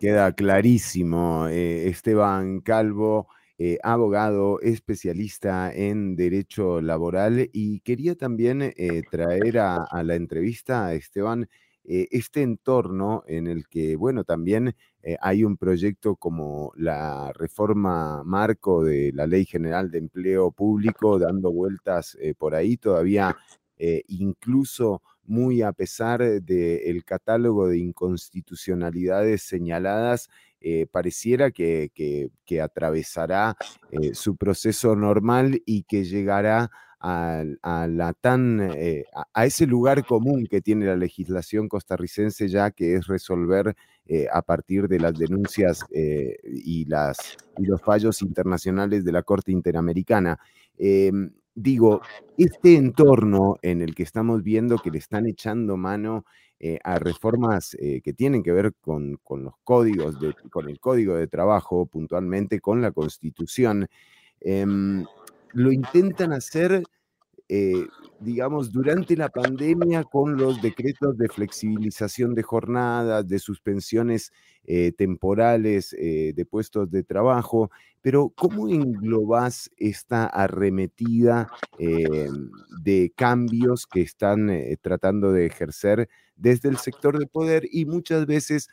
Queda 0.00 0.30
clarísimo, 0.32 1.48
eh, 1.48 1.88
Esteban 1.88 2.60
Calvo, 2.60 3.28
eh, 3.58 3.78
abogado 3.82 4.60
especialista 4.60 5.72
en 5.72 6.16
derecho 6.16 6.82
laboral 6.82 7.48
y 7.54 7.80
quería 7.80 8.14
también 8.14 8.60
eh, 8.60 9.02
traer 9.10 9.58
a, 9.58 9.86
la 10.02 10.14
entrevista 10.14 10.86
a 10.86 10.94
Esteban 10.94 11.48
este 11.88 12.42
entorno 12.42 13.22
en 13.26 13.46
el 13.46 13.68
que, 13.68 13.94
bueno, 13.94 14.24
también 14.24 14.74
hay 15.20 15.44
un 15.44 15.56
proyecto 15.56 16.16
como 16.16 16.72
la 16.74 17.32
reforma 17.32 18.24
marco 18.24 18.82
de 18.82 19.12
la 19.14 19.28
Ley 19.28 19.44
General 19.44 19.88
de 19.92 19.98
Empleo 19.98 20.50
Público 20.50 21.16
dando 21.20 21.52
vueltas 21.52 22.18
por 22.38 22.56
ahí, 22.56 22.76
todavía 22.76 23.36
incluso 24.08 25.00
muy 25.26 25.62
a 25.62 25.72
pesar 25.72 26.20
del 26.20 27.04
catálogo 27.04 27.68
de 27.68 27.78
inconstitucionalidades 27.78 29.42
señaladas, 29.42 30.28
eh, 30.60 30.86
pareciera 30.90 31.50
que, 31.50 32.30
atravesará 32.60 33.56
eh, 33.90 34.14
su 34.14 34.36
proceso 34.36 34.96
normal 34.96 35.62
y 35.64 35.84
que 35.84 36.04
llegará 36.04 36.70
a, 36.98 37.44
la 37.88 38.14
tan, 38.14 38.60
eh, 38.74 39.04
a, 39.32 39.46
ese 39.46 39.66
lugar 39.66 40.04
común 40.04 40.48
que 40.50 40.60
tiene 40.60 40.86
la 40.86 40.96
legislación 40.96 41.68
costarricense 41.68 42.48
ya 42.48 42.72
que 42.72 42.96
es 42.96 43.06
resolver 43.06 43.76
a 44.32 44.42
partir 44.42 44.88
de 44.88 44.98
las 44.98 45.14
denuncias 45.18 45.84
y, 45.92 46.84
las, 46.86 47.36
y 47.58 47.66
los 47.66 47.80
fallos 47.82 48.22
internacionales 48.22 49.04
de 49.04 49.12
la 49.12 49.22
Corte 49.22 49.52
Interamericana. 49.52 50.38
Digo, 51.58 52.02
este 52.36 52.76
entorno 52.76 53.56
en 53.62 53.80
el 53.80 53.94
que 53.94 54.02
estamos 54.02 54.42
viendo 54.42 54.76
que 54.76 54.90
le 54.90 54.98
están 54.98 55.26
echando 55.26 55.78
mano 55.78 56.26
eh, 56.60 56.78
a 56.84 56.98
reformas 56.98 57.74
eh, 57.80 58.02
que 58.04 58.12
tienen 58.12 58.42
que 58.42 58.52
ver 58.52 58.74
con, 58.78 59.18
los 59.26 59.54
códigos, 59.64 60.18
con 60.50 60.68
el 60.68 60.78
código 60.78 61.16
de 61.16 61.28
trabajo, 61.28 61.86
puntualmente 61.86 62.60
con 62.60 62.82
la 62.82 62.92
constitución, 62.92 63.88
em, 64.40 65.06
lo 65.54 65.72
intentan 65.72 66.34
hacer 66.34 66.82
eh, 67.48 67.86
digamos, 68.18 68.72
durante 68.72 69.16
la 69.16 69.28
pandemia 69.28 70.02
con 70.02 70.36
los 70.36 70.60
decretos 70.60 71.16
de 71.16 71.28
flexibilización 71.28 72.34
de 72.34 72.42
jornadas, 72.42 73.28
de 73.28 73.38
suspensiones 73.38 74.32
eh, 74.64 74.90
temporales 74.90 75.94
eh, 75.96 76.32
de 76.34 76.44
puestos 76.44 76.90
de 76.90 77.04
trabajo, 77.04 77.70
pero 78.02 78.32
¿cómo 78.34 78.68
englobas 78.68 79.70
esta 79.76 80.26
arremetida 80.26 81.48
de 81.78 83.12
cambios 83.14 83.86
que 83.86 84.00
están 84.00 84.50
tratando 84.80 85.32
de 85.32 85.46
ejercer 85.46 86.08
desde 86.34 86.68
el 86.68 86.78
sector 86.78 87.18
de 87.18 87.26
poder 87.26 87.68
y 87.70 87.84
muchas 87.84 88.26
veces 88.26 88.68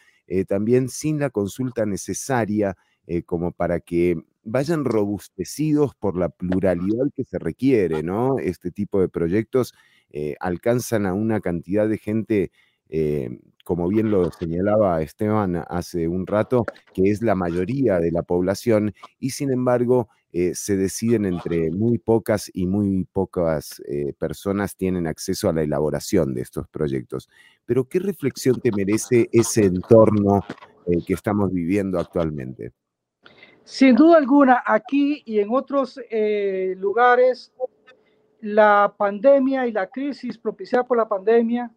también 0.47 0.87
sin 0.89 1.19
la 1.19 1.29
consulta 1.31 1.85
necesaria 1.85 2.77
como 3.25 3.51
para 3.51 3.79
que 3.79 4.23
vayan 4.43 4.85
robustecidos 4.85 5.95
por 5.95 6.17
la 6.17 6.29
pluralidad 6.29 7.05
que 7.15 7.23
se 7.23 7.39
requiere, 7.39 8.03
¿no? 8.03 8.39
Este 8.39 8.71
tipo 8.71 8.99
de 8.99 9.09
proyectos 9.09 9.73
eh, 10.09 10.35
alcanzan 10.39 11.05
a 11.05 11.13
una 11.13 11.39
cantidad 11.39 11.87
de 11.87 11.97
gente, 11.97 12.51
eh, 12.89 13.39
como 13.63 13.87
bien 13.87 14.11
lo 14.11 14.31
señalaba 14.31 15.01
Esteban 15.01 15.63
hace 15.67 16.07
un 16.07 16.27
rato, 16.27 16.65
que 16.93 17.09
es 17.09 17.21
la 17.21 17.35
mayoría 17.35 17.99
de 17.99 18.11
la 18.11 18.23
población 18.23 18.93
y 19.19 19.31
sin 19.31 19.51
embargo 19.51 20.09
eh, 20.31 20.53
se 20.55 20.75
deciden 20.77 21.25
entre 21.25 21.71
muy 21.71 21.97
pocas 21.97 22.51
y 22.53 22.67
muy 22.67 23.05
pocas 23.11 23.81
personas 24.19 24.75
tienen 24.75 25.07
acceso 25.07 25.49
a 25.49 25.53
la 25.53 25.63
elaboración 25.63 26.33
de 26.33 26.41
estos 26.41 26.67
proyectos. 26.67 27.29
Pero 27.65 27.85
¿qué 27.85 27.99
reflexión 27.99 28.59
te 28.59 28.71
merece 28.71 29.29
ese 29.31 29.65
entorno 29.65 30.41
que 31.07 31.13
estamos 31.13 31.51
viviendo 31.53 31.99
actualmente? 31.99 32.73
Sin 33.63 33.95
duda 33.95 34.17
alguna, 34.17 34.61
aquí 34.65 35.23
y 35.25 35.39
en 35.39 35.49
otros 35.49 35.99
eh, 36.09 36.75
lugares, 36.77 37.53
la 38.41 38.93
pandemia 38.97 39.65
y 39.67 39.71
la 39.71 39.87
crisis 39.87 40.37
propiciada 40.37 40.83
por 40.83 40.97
la 40.97 41.07
pandemia 41.07 41.71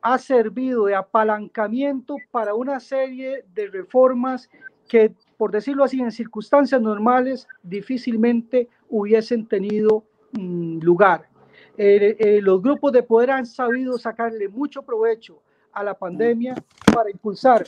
ha 0.00 0.16
servido 0.16 0.86
de 0.86 0.94
apalancamiento 0.94 2.16
para 2.30 2.54
una 2.54 2.80
serie 2.80 3.44
de 3.52 3.68
reformas 3.68 4.48
que, 4.88 5.14
por 5.36 5.52
decirlo 5.52 5.84
así, 5.84 6.00
en 6.00 6.10
circunstancias 6.10 6.80
normales 6.80 7.46
difícilmente 7.62 8.70
hubiesen 8.88 9.46
tenido 9.46 10.04
mm, 10.32 10.78
lugar. 10.78 11.28
Eh, 11.76 12.16
eh, 12.18 12.40
los 12.40 12.62
grupos 12.62 12.92
de 12.92 13.02
poder 13.02 13.30
han 13.30 13.44
sabido 13.44 13.98
sacarle 13.98 14.48
mucho 14.48 14.82
provecho 14.82 15.42
a 15.72 15.84
la 15.84 15.92
pandemia 15.92 16.54
para 16.94 17.10
impulsar, 17.10 17.66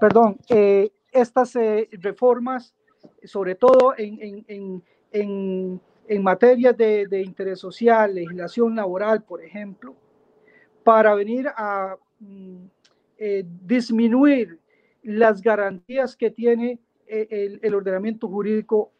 perdón, 0.00 0.36
estas 1.16 1.56
eh, 1.56 1.88
reformas, 1.92 2.74
sobre 3.24 3.54
todo 3.54 3.94
en, 3.96 4.44
en, 4.48 4.82
en, 5.12 5.80
en 6.06 6.22
materias 6.22 6.76
de, 6.76 7.06
de, 7.06 7.22
interés 7.22 7.58
social, 7.58 8.14
legislación 8.14 8.76
laboral, 8.76 9.22
por 9.22 9.42
ejemplo, 9.42 9.94
para 10.84 11.14
venir 11.14 11.48
a 11.56 11.96
mm, 12.20 12.56
eh, 13.18 13.44
disminuir 13.64 14.58
las 15.02 15.40
garantías 15.40 16.16
que 16.16 16.30
tiene 16.30 16.78
eh, 17.06 17.26
el, 17.30 17.60
el, 17.62 17.74
ordenamiento 17.74 18.28
jurídico 18.28 18.90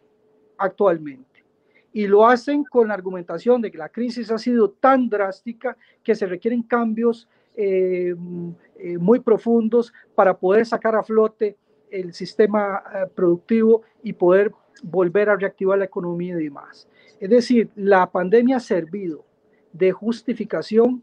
actualmente. 0.57 1.45
Y 1.93 2.07
lo 2.07 2.27
hacen 2.27 2.65
con 2.65 2.89
la 2.89 2.95
argumentación 2.95 3.61
de 3.61 3.71
que 3.71 3.79
la 3.79 3.89
crisis 3.89 4.31
ha 4.31 4.39
sido 4.39 4.71
tan 4.71 5.09
drástica 5.09 5.77
que 6.03 6.15
se 6.15 6.27
requieren 6.27 6.63
cambios 6.63 7.29
mm, 7.57 8.51
muy 8.99 9.21
profundos 9.21 9.93
para 10.15 10.37
poder 10.37 10.67
sacar 10.67 10.95
a 10.95 11.03
flote 11.03 11.57
el 11.91 12.13
sistema 12.13 12.83
eh, 12.95 13.07
productivo 13.15 13.83
y 14.03 14.13
poder 14.13 14.53
volver 14.83 15.31
a 15.31 15.37
reactivar 15.37 15.79
la 15.79 15.85
economía 15.85 16.39
y 16.39 16.45
demás. 16.45 16.89
Es 17.19 17.31
decir, 17.31 17.71
la 17.75 18.11
pandemia 18.11 18.57
ha 18.57 18.61
servido 18.61 19.25
de 19.73 19.93
justificación 19.93 21.03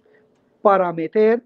para 0.62 0.92
meter 0.94 1.44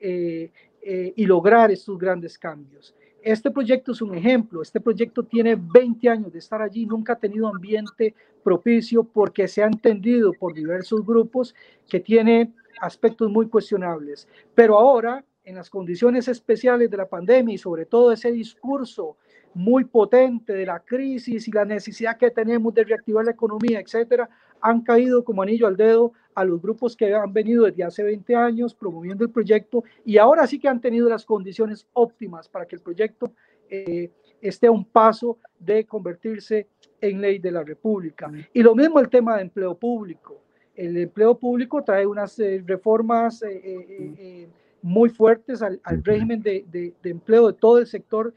eh, 0.00 0.50
eh, 0.82 1.12
y 1.16 1.26
lograr 1.26 1.70
estos 1.70 1.98
grandes 1.98 2.38
cambios. 2.38 2.94
Este 3.22 3.50
proyecto 3.50 3.92
es 3.92 4.02
un 4.02 4.14
ejemplo. 4.14 4.60
Este 4.60 4.80
proyecto 4.80 5.22
tiene 5.22 5.56
20 5.56 6.08
años 6.08 6.32
de 6.32 6.38
estar 6.38 6.60
allí, 6.60 6.84
nunca 6.84 7.14
ha 7.14 7.18
tenido 7.18 7.48
ambiente 7.48 8.14
propicio 8.42 9.02
porque 9.02 9.48
se 9.48 9.62
ha 9.62 9.66
entendido 9.66 10.32
por 10.34 10.52
diversos 10.52 11.04
grupos 11.04 11.54
que 11.88 12.00
tiene 12.00 12.52
aspectos 12.80 13.30
muy 13.30 13.48
cuestionables. 13.48 14.28
Pero 14.54 14.78
ahora, 14.78 15.24
en 15.44 15.56
las 15.56 15.70
condiciones 15.70 16.28
especiales 16.28 16.90
de 16.90 16.96
la 16.96 17.08
pandemia 17.08 17.54
y 17.54 17.58
sobre 17.58 17.86
todo 17.86 18.12
ese 18.12 18.32
discurso 18.32 19.16
muy 19.54 19.84
potente 19.84 20.52
de 20.52 20.66
la 20.66 20.80
crisis 20.80 21.46
y 21.46 21.52
la 21.52 21.64
necesidad 21.64 22.16
que 22.16 22.30
tenemos 22.30 22.74
de 22.74 22.84
reactivar 22.84 23.24
la 23.24 23.30
economía, 23.30 23.80
etcétera, 23.80 24.28
han 24.60 24.80
caído 24.80 25.22
como 25.22 25.42
anillo 25.42 25.66
al 25.66 25.76
dedo 25.76 26.12
a 26.34 26.44
los 26.44 26.60
grupos 26.60 26.96
que 26.96 27.14
han 27.14 27.32
venido 27.32 27.64
desde 27.64 27.84
hace 27.84 28.02
20 28.02 28.34
años 28.34 28.74
promoviendo 28.74 29.24
el 29.24 29.30
proyecto 29.30 29.84
y 30.04 30.18
ahora 30.18 30.46
sí 30.46 30.58
que 30.58 30.68
han 30.68 30.80
tenido 30.80 31.08
las 31.08 31.24
condiciones 31.24 31.86
óptimas 31.92 32.48
para 32.48 32.66
que 32.66 32.76
el 32.76 32.82
proyecto 32.82 33.32
eh, 33.68 34.10
esté 34.40 34.66
a 34.66 34.72
un 34.72 34.84
paso 34.84 35.38
de 35.58 35.84
convertirse 35.84 36.66
en 37.00 37.20
ley 37.20 37.38
de 37.38 37.52
la 37.52 37.62
República. 37.62 38.30
Y 38.52 38.62
lo 38.62 38.74
mismo 38.74 38.98
el 38.98 39.08
tema 39.08 39.36
de 39.36 39.42
empleo 39.42 39.74
público. 39.74 40.40
El 40.74 40.96
empleo 40.96 41.38
público 41.38 41.84
trae 41.84 42.04
unas 42.04 42.38
eh, 42.40 42.62
reformas 42.66 43.42
eh, 43.42 44.48
muy 44.84 45.08
fuertes 45.08 45.62
al, 45.62 45.80
régimen 46.04 46.42
de, 46.42 46.62
de, 46.70 47.10
empleo 47.10 47.46
de 47.46 47.54
todo 47.54 47.78
el 47.78 47.86
sector 47.86 48.34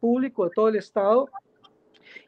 público, 0.00 0.44
de 0.44 0.50
todo 0.54 0.68
el 0.68 0.76
Estado, 0.76 1.28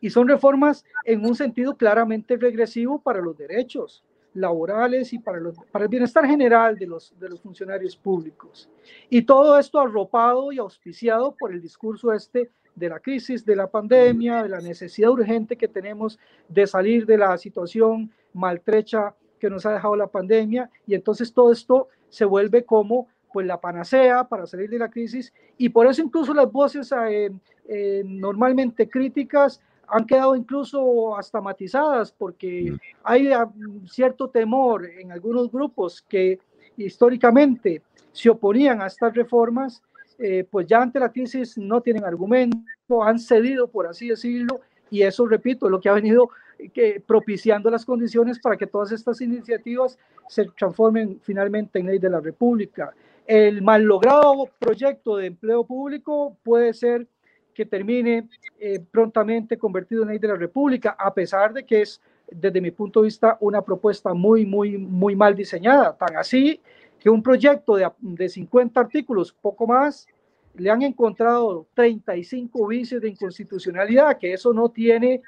y 0.02 0.10
son 0.10 0.28
reformas 0.28 0.84
en 1.04 1.24
un 1.24 1.34
sentido 1.34 1.74
claramente 1.74 2.36
regresivo 2.36 3.00
para 3.00 3.20
los 3.20 3.36
derechos 3.38 4.04
laborales 4.34 5.14
y 5.14 5.18
para, 5.18 5.40
los, 5.40 5.56
para 5.72 5.84
el 5.84 5.88
bienestar 5.88 6.26
general 6.26 6.76
de 6.76 6.86
los, 6.86 7.18
de 7.18 7.30
los 7.30 7.40
funcionarios 7.40 7.96
públicos. 7.96 8.68
Y 9.08 9.22
todo 9.22 9.58
esto 9.58 9.80
arropado 9.80 10.52
y 10.52 10.58
auspiciado 10.58 11.34
por 11.34 11.52
el 11.52 11.62
discurso 11.62 12.12
este 12.12 12.50
de 12.74 12.88
la 12.90 13.00
crisis, 13.00 13.46
de 13.46 13.56
la 13.56 13.70
pandemia, 13.70 14.42
de 14.42 14.50
la 14.50 14.60
necesidad 14.60 15.10
urgente 15.10 15.56
que 15.56 15.68
tenemos 15.68 16.18
de 16.48 16.66
salir 16.66 17.06
de 17.06 17.16
la 17.16 17.38
situación 17.38 18.10
maltrecha 18.34 19.14
que 19.38 19.48
nos 19.48 19.64
ha 19.64 19.72
dejado 19.72 19.96
la 19.96 20.08
pandemia. 20.08 20.68
Y 20.86 20.94
entonces 20.94 21.32
todo 21.32 21.50
esto 21.50 21.88
se 22.08 22.24
vuelve 22.24 22.64
como 22.64 23.08
pues 23.34 23.48
la 23.48 23.60
panacea 23.60 24.22
para 24.22 24.46
salir 24.46 24.70
de 24.70 24.78
la 24.78 24.88
crisis 24.88 25.32
y 25.58 25.68
por 25.68 25.88
eso 25.88 26.00
incluso 26.00 26.32
las 26.32 26.52
voces 26.52 26.94
eh, 27.08 27.32
eh, 27.68 28.02
normalmente 28.06 28.88
críticas 28.88 29.60
han 29.88 30.06
quedado 30.06 30.36
incluso 30.36 31.16
hasta 31.16 31.40
matizadas 31.40 32.12
porque 32.12 32.70
mm. 32.70 32.76
hay 33.02 33.32
ah, 33.32 33.50
cierto 33.88 34.28
temor 34.28 34.86
en 34.86 35.10
algunos 35.10 35.50
grupos 35.50 36.00
que 36.08 36.38
históricamente 36.76 37.82
se 38.12 38.30
oponían 38.30 38.80
a 38.80 38.86
estas 38.86 39.12
reformas, 39.12 39.82
eh, 40.20 40.46
pues 40.48 40.68
ya 40.68 40.80
ante 40.80 41.00
la 41.00 41.10
crisis 41.10 41.58
no 41.58 41.80
tienen 41.80 42.04
argumento, 42.04 43.02
han 43.02 43.18
cedido, 43.18 43.66
por 43.66 43.88
así 43.88 44.10
decirlo, 44.10 44.60
y 44.90 45.02
eso, 45.02 45.26
repito, 45.26 45.66
es 45.66 45.72
lo 45.72 45.80
que 45.80 45.88
ha 45.88 45.94
venido 45.94 46.30
que, 46.72 47.02
propiciando 47.04 47.68
las 47.68 47.84
condiciones 47.84 48.38
para 48.38 48.56
que 48.56 48.68
todas 48.68 48.92
estas 48.92 49.20
iniciativas 49.20 49.98
se 50.28 50.44
transformen 50.56 51.18
finalmente 51.22 51.80
en 51.80 51.86
ley 51.86 51.98
de 51.98 52.10
la 52.10 52.20
República. 52.20 52.94
El 53.26 53.62
mal 53.62 53.82
logrado 53.82 54.50
proyecto 54.58 55.16
de 55.16 55.26
empleo 55.26 55.64
público 55.64 56.36
puede 56.42 56.74
ser 56.74 57.06
que 57.54 57.64
termine 57.64 58.28
eh, 58.58 58.80
prontamente 58.80 59.56
convertido 59.56 60.02
en 60.02 60.08
ley 60.08 60.18
de 60.18 60.28
la 60.28 60.34
República, 60.34 60.96
a 60.98 61.14
pesar 61.14 61.52
de 61.54 61.64
que 61.64 61.82
es, 61.82 62.00
desde 62.30 62.60
mi 62.60 62.70
punto 62.70 63.00
de 63.00 63.06
vista, 63.06 63.38
una 63.40 63.62
propuesta 63.62 64.12
muy, 64.12 64.44
muy, 64.44 64.76
muy 64.76 65.14
mal 65.14 65.34
diseñada. 65.34 65.96
Tan 65.96 66.16
así 66.16 66.60
que 66.98 67.08
un 67.08 67.22
proyecto 67.22 67.76
de, 67.76 67.90
de 68.00 68.28
50 68.28 68.80
artículos, 68.80 69.32
poco 69.32 69.66
más, 69.66 70.06
le 70.54 70.70
han 70.70 70.82
encontrado 70.82 71.66
35 71.74 72.66
vicios 72.66 73.02
de 73.02 73.08
inconstitucionalidad, 73.08 74.18
que 74.18 74.32
eso 74.32 74.52
no 74.52 74.68
tiene 74.68 75.22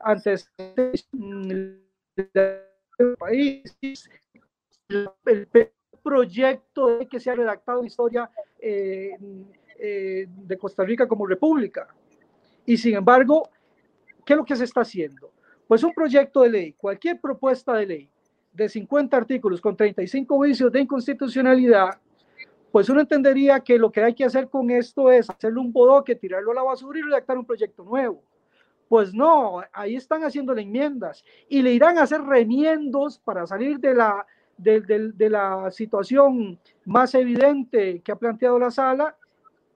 antes 0.00 0.50
del 0.56 1.82
país. 3.18 3.76
El, 4.88 5.10
proyecto 6.08 7.06
que 7.10 7.20
se 7.20 7.30
ha 7.30 7.34
redactado 7.34 7.84
historia 7.84 8.30
eh, 8.58 9.10
eh, 9.78 10.26
de 10.26 10.56
Costa 10.56 10.82
Rica 10.82 11.06
como 11.06 11.26
república. 11.26 11.86
Y 12.64 12.78
sin 12.78 12.94
embargo, 12.96 13.50
¿qué 14.24 14.32
es 14.32 14.36
lo 14.38 14.44
que 14.44 14.56
se 14.56 14.64
está 14.64 14.80
haciendo? 14.80 15.30
Pues 15.66 15.84
un 15.84 15.92
proyecto 15.92 16.40
de 16.40 16.48
ley, 16.48 16.72
cualquier 16.72 17.20
propuesta 17.20 17.74
de 17.74 17.86
ley 17.86 18.10
de 18.54 18.70
50 18.70 19.14
artículos 19.14 19.60
con 19.60 19.76
35 19.76 20.40
vicios 20.40 20.72
de 20.72 20.80
inconstitucionalidad, 20.80 21.98
pues 22.72 22.88
uno 22.88 23.02
entendería 23.02 23.60
que 23.60 23.78
lo 23.78 23.92
que 23.92 24.02
hay 24.02 24.14
que 24.14 24.24
hacer 24.24 24.48
con 24.48 24.70
esto 24.70 25.10
es 25.10 25.28
hacerle 25.28 25.60
un 25.60 25.72
bodoque, 25.72 26.14
tirarlo 26.14 26.52
a 26.52 26.54
la 26.54 26.62
basura 26.62 26.98
y 26.98 27.02
redactar 27.02 27.36
un 27.36 27.44
proyecto 27.44 27.84
nuevo. 27.84 28.22
Pues 28.88 29.12
no, 29.12 29.62
ahí 29.74 29.96
están 29.96 30.24
haciendo 30.24 30.56
enmiendas 30.56 31.22
y 31.50 31.60
le 31.60 31.74
irán 31.74 31.98
a 31.98 32.04
hacer 32.04 32.22
remiendos 32.22 33.18
para 33.18 33.46
salir 33.46 33.78
de 33.78 33.94
la, 33.94 34.26
de, 34.58 34.80
de 35.14 35.30
la 35.30 35.70
situación 35.70 36.58
más 36.84 37.14
evidente 37.14 38.00
que 38.00 38.12
ha 38.12 38.16
planteado 38.16 38.58
la 38.58 38.70
sala 38.70 39.16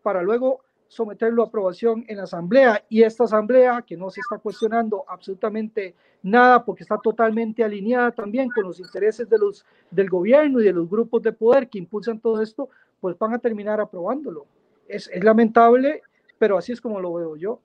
para 0.02 0.22
luego 0.22 0.60
someterlo 0.92 1.42
a 1.42 1.46
aprobación 1.46 2.04
en 2.06 2.18
la 2.18 2.24
asamblea 2.24 2.84
y 2.90 3.02
esta 3.02 3.24
asamblea 3.24 3.80
que 3.80 3.96
no 3.96 4.10
se 4.10 4.20
está 4.20 4.36
cuestionando 4.36 5.04
absolutamente 5.08 5.94
nada 6.22 6.62
porque 6.62 6.82
está 6.82 6.98
totalmente 6.98 7.64
alineada 7.64 8.10
también 8.10 8.50
con 8.50 8.64
los 8.64 8.78
intereses 8.78 9.26
de 9.26 9.38
los 9.38 9.64
del 9.90 10.10
gobierno 10.10 10.60
y 10.60 10.64
de 10.64 10.72
los 10.74 10.90
grupos 10.90 11.22
de 11.22 11.32
poder 11.32 11.70
que 11.70 11.78
impulsan 11.78 12.20
todo 12.20 12.42
esto, 12.42 12.68
pues 13.00 13.16
van 13.18 13.32
a 13.32 13.38
terminar 13.38 13.80
aprobándolo. 13.80 14.44
Es, 14.86 15.08
es 15.08 15.24
lamentable, 15.24 16.02
pero 16.38 16.58
así 16.58 16.72
es 16.72 16.80
como 16.80 17.00
lo 17.00 17.14
veo 17.14 17.36
yo. 17.36 17.60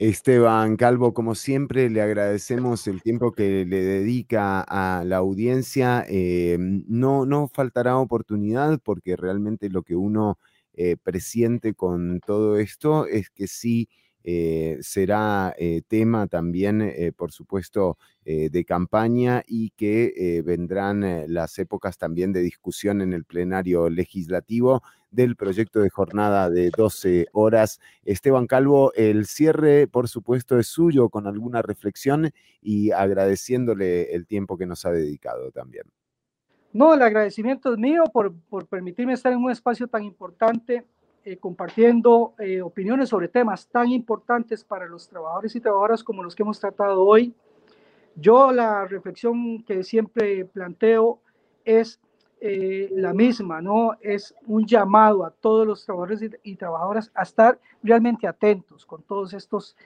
Esteban 0.00 0.78
Calvo, 0.78 1.12
como 1.12 1.34
siempre, 1.34 1.90
le 1.90 2.00
agradecemos 2.00 2.86
el 2.86 3.02
tiempo 3.02 3.32
que 3.32 3.66
le 3.66 3.82
dedica 3.82 4.62
a 4.62 5.04
la 5.04 5.18
audiencia. 5.18 6.06
Eh, 6.08 6.56
no, 6.58 7.26
no 7.26 7.48
faltará 7.48 7.98
oportunidad 7.98 8.80
porque 8.82 9.14
realmente 9.14 9.68
lo 9.68 9.82
que 9.82 9.96
uno 9.96 10.38
eh, 10.72 10.96
presiente 10.96 11.74
con 11.74 12.20
todo 12.20 12.56
esto 12.56 13.04
es 13.04 13.28
que 13.28 13.46
sí 13.46 13.90
eh, 14.24 14.78
será 14.80 15.54
tema 15.86 16.26
también, 16.28 17.12
por 17.14 17.30
supuesto, 17.30 17.98
de 18.24 18.64
campaña 18.66 19.42
y 19.46 19.68
que 19.76 20.42
vendrán 20.46 21.24
las 21.26 21.58
épocas 21.58 21.98
también 21.98 22.32
de 22.32 22.40
discusión 22.40 23.02
en 23.02 23.12
el 23.12 23.24
plenario 23.26 23.90
legislativo 23.90 24.82
del 25.10 25.36
proyecto 25.36 25.80
de 25.80 25.90
jornada 25.90 26.50
de 26.50 26.70
12 26.70 27.28
horas. 27.32 27.80
Esteban 28.04 28.46
Calvo, 28.46 28.92
el 28.94 29.26
cierre, 29.26 29.86
por 29.86 30.08
supuesto, 30.08 30.58
es 30.58 30.66
suyo 30.66 31.08
con 31.08 31.26
alguna 31.26 31.62
reflexión 31.62 32.30
y 32.60 32.90
agradeciéndole 32.92 34.14
el 34.14 34.26
tiempo 34.26 34.56
que 34.56 34.66
nos 34.66 34.84
ha 34.84 34.92
dedicado 34.92 35.50
también. 35.50 35.84
No, 36.72 36.94
el 36.94 37.02
agradecimiento 37.02 37.72
es 37.72 37.78
mío 37.78 38.04
por, 38.12 38.32
por 38.48 38.66
permitirme 38.66 39.14
estar 39.14 39.32
en 39.32 39.42
un 39.42 39.50
espacio 39.50 39.88
tan 39.88 40.04
importante, 40.04 40.84
eh, 41.24 41.36
compartiendo 41.36 42.34
eh, 42.38 42.62
opiniones 42.62 43.08
sobre 43.08 43.28
temas 43.28 43.68
tan 43.68 43.88
importantes 43.88 44.64
para 44.64 44.86
los 44.86 45.08
trabajadores 45.08 45.54
y 45.56 45.60
trabajadoras 45.60 46.04
como 46.04 46.22
los 46.22 46.34
que 46.34 46.44
hemos 46.44 46.60
tratado 46.60 47.04
hoy. 47.04 47.34
Yo 48.16 48.52
la 48.52 48.86
reflexión 48.86 49.62
que 49.64 49.82
siempre 49.82 50.44
planteo 50.44 51.20
es 51.64 52.00
eh, 52.40 52.88
la 52.92 53.12
misma, 53.12 53.60
¿no? 53.60 53.96
Es 54.00 54.34
un 54.46 54.66
llamado 54.66 55.24
a 55.24 55.30
todos 55.30 55.66
los 55.66 55.84
trabajadores 55.84 56.30
y, 56.42 56.56
trabajadoras 56.56 57.10
a 57.14 57.22
estar 57.22 57.58
realmente 57.82 58.26
atentos 58.26 58.86
con 58.86 59.02
todos 59.02 59.32
estos 59.34 59.76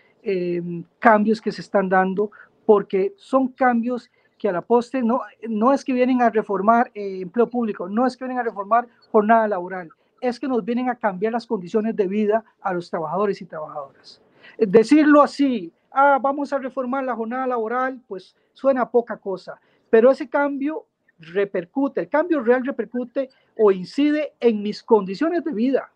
cambios 0.99 1.38
que 1.38 1.53
se 1.53 1.61
están 1.61 1.90
dando, 1.90 2.31
porque 2.64 3.12
son 3.19 3.49
cambios 3.49 4.11
que 4.38 4.49
a 4.49 4.53
la 4.53 4.61
poste 4.61 5.03
no, 5.03 5.23
no 5.49 5.73
es 5.73 5.85
que 5.85 5.93
vienen 5.93 6.23
a 6.23 6.31
reformar 6.31 6.90
eh, 6.95 7.21
empleo 7.23 7.49
público, 7.49 7.88
no 7.88 8.07
es 8.07 8.17
que 8.17 8.25
vienen 8.25 8.40
a 8.40 8.43
reformar 8.43 8.87
jornada 9.11 9.49
laboral, 9.49 9.88
es 10.21 10.38
que 10.38 10.49
nos 10.49 10.64
vienen 10.64 10.90
a 10.90 10.97
cambiar 10.97 11.33
las 11.33 11.47
condiciones 11.47 11.97
de 11.97 12.07
vida 12.07 12.45
a 12.61 12.75
los 12.75 12.90
trabajadores 12.90 13.40
y 13.40 13.47
trabajadoras. 13.47 14.21
Eh, 14.59 14.67
decirlo 14.67 15.23
así, 15.23 15.73
ah, 15.90 16.19
vamos 16.21 16.53
a 16.53 16.59
reformar 16.59 17.05
la 17.05 17.14
jornada 17.14 17.47
laboral, 17.47 18.01
pues 18.07 18.37
suena 18.53 18.90
poca 18.90 19.17
cosa, 19.17 19.61
pero 19.88 20.11
ese 20.11 20.29
cambio 20.29 20.87
repercute, 21.32 22.02
el 22.02 22.08
cambio 22.08 22.40
real 22.40 22.64
repercute 22.64 23.28
o 23.56 23.70
incide 23.70 24.34
en 24.40 24.62
mis 24.62 24.82
condiciones 24.82 25.44
de 25.44 25.52
vida 25.52 25.90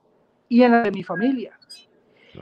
y 0.49 0.63
en 0.63 0.73
la 0.73 0.83
de 0.83 0.91
mi 0.91 1.03
familia. 1.03 1.59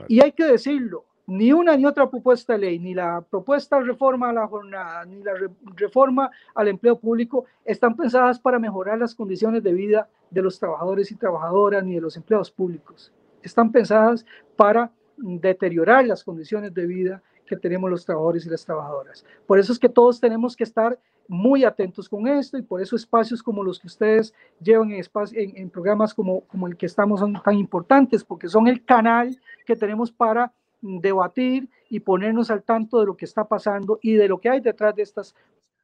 Y 0.07 0.21
hay 0.21 0.31
que 0.31 0.45
decirlo, 0.45 1.05
ni 1.27 1.51
una 1.51 1.75
ni 1.75 1.85
otra 1.85 2.09
propuesta 2.09 2.53
de 2.53 2.59
ley, 2.59 2.79
ni 2.79 2.93
la 2.93 3.21
propuesta 3.21 3.77
de 3.77 3.85
reforma 3.85 4.29
a 4.29 4.33
la 4.33 4.47
jornada, 4.47 5.03
ni 5.05 5.21
la 5.21 5.33
reforma 5.75 6.31
al 6.55 6.69
empleo 6.69 6.97
público 6.97 7.45
están 7.65 7.95
pensadas 7.95 8.39
para 8.39 8.59
mejorar 8.59 8.97
las 8.97 9.13
condiciones 9.13 9.61
de 9.61 9.73
vida 9.73 10.09
de 10.29 10.41
los 10.41 10.57
trabajadores 10.57 11.11
y 11.11 11.15
trabajadoras 11.15 11.83
ni 11.83 11.95
de 11.95 12.01
los 12.01 12.15
empleados 12.15 12.49
públicos. 12.49 13.11
Están 13.43 13.71
pensadas 13.71 14.25
para 14.55 14.91
deteriorar 15.17 16.05
las 16.05 16.23
condiciones 16.23 16.73
de 16.73 16.85
vida 16.85 17.21
que 17.45 17.57
tenemos 17.57 17.89
los 17.89 18.05
trabajadores 18.05 18.45
y 18.45 18.49
las 18.49 18.65
trabajadoras. 18.65 19.25
Por 19.45 19.59
eso 19.59 19.73
es 19.73 19.79
que 19.79 19.89
todos 19.89 20.19
tenemos 20.19 20.55
que 20.55 20.63
estar 20.63 20.97
muy 21.27 21.63
atentos 21.63 22.07
con 22.07 22.27
esto 22.27 22.57
y 22.57 22.61
por 22.61 22.81
eso 22.81 22.95
espacios 22.95 23.43
como 23.43 23.63
los 23.63 23.79
que 23.79 23.87
ustedes 23.87 24.33
llevan 24.61 24.91
en, 24.91 25.03
en, 25.33 25.69
programas 25.69 26.13
como, 26.13 26.41
como 26.41 26.67
el 26.67 26.77
que 26.77 26.85
estamos 26.85 27.19
son 27.19 27.41
tan 27.43 27.55
importantes, 27.55 28.23
porque 28.23 28.47
son 28.47 28.67
el 28.67 28.83
canal 28.83 29.37
que 29.65 29.75
tenemos 29.75 30.11
para 30.11 30.51
debatir 30.81 31.69
y 31.89 31.99
ponernos 31.99 32.51
al 32.51 32.63
tanto 32.63 32.99
de 32.99 33.05
lo 33.07 33.17
que 33.17 33.25
está 33.25 33.45
pasando 33.45 33.99
y 34.01 34.13
de 34.13 34.27
lo 34.27 34.39
que 34.39 34.49
hay 34.49 34.61
detrás 34.61 34.95
de 34.95 35.03
estas 35.03 35.35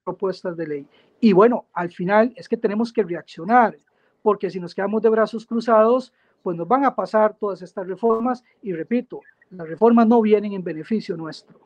propuestas 0.03 0.55
de 0.57 0.67
ley. 0.67 0.87
Y 1.19 1.33
bueno, 1.33 1.65
al 1.73 1.89
final 1.89 2.33
es 2.35 2.47
que 2.47 2.57
tenemos 2.57 2.91
que 2.91 3.03
reaccionar, 3.03 3.77
porque 4.21 4.49
si 4.49 4.59
nos 4.59 4.75
quedamos 4.75 5.01
de 5.01 5.09
brazos 5.09 5.45
cruzados, 5.45 6.13
pues 6.41 6.57
nos 6.57 6.67
van 6.67 6.85
a 6.85 6.95
pasar 6.95 7.35
todas 7.35 7.61
estas 7.61 7.87
reformas 7.87 8.43
y 8.61 8.73
repito, 8.73 9.21
las 9.49 9.67
reformas 9.67 10.07
no 10.07 10.21
vienen 10.21 10.53
en 10.53 10.63
beneficio 10.63 11.15
nuestro. 11.15 11.59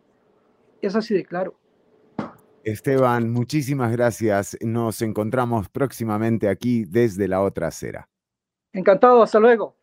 Es 0.82 0.96
así 0.96 1.14
de 1.16 1.26
claro. 1.26 1.56
Esteban, 2.68 3.32
muchísimas 3.32 3.94
gracias. 3.94 4.58
Nos 4.60 5.02
encontramos 5.02 5.70
próximamente 5.70 6.50
aquí 6.50 6.84
desde 6.84 7.30
la 7.30 7.42
otra 7.42 7.68
acera. 7.68 8.10
Encantado, 8.74 9.24
hasta 9.24 9.40
luego. 9.40 9.77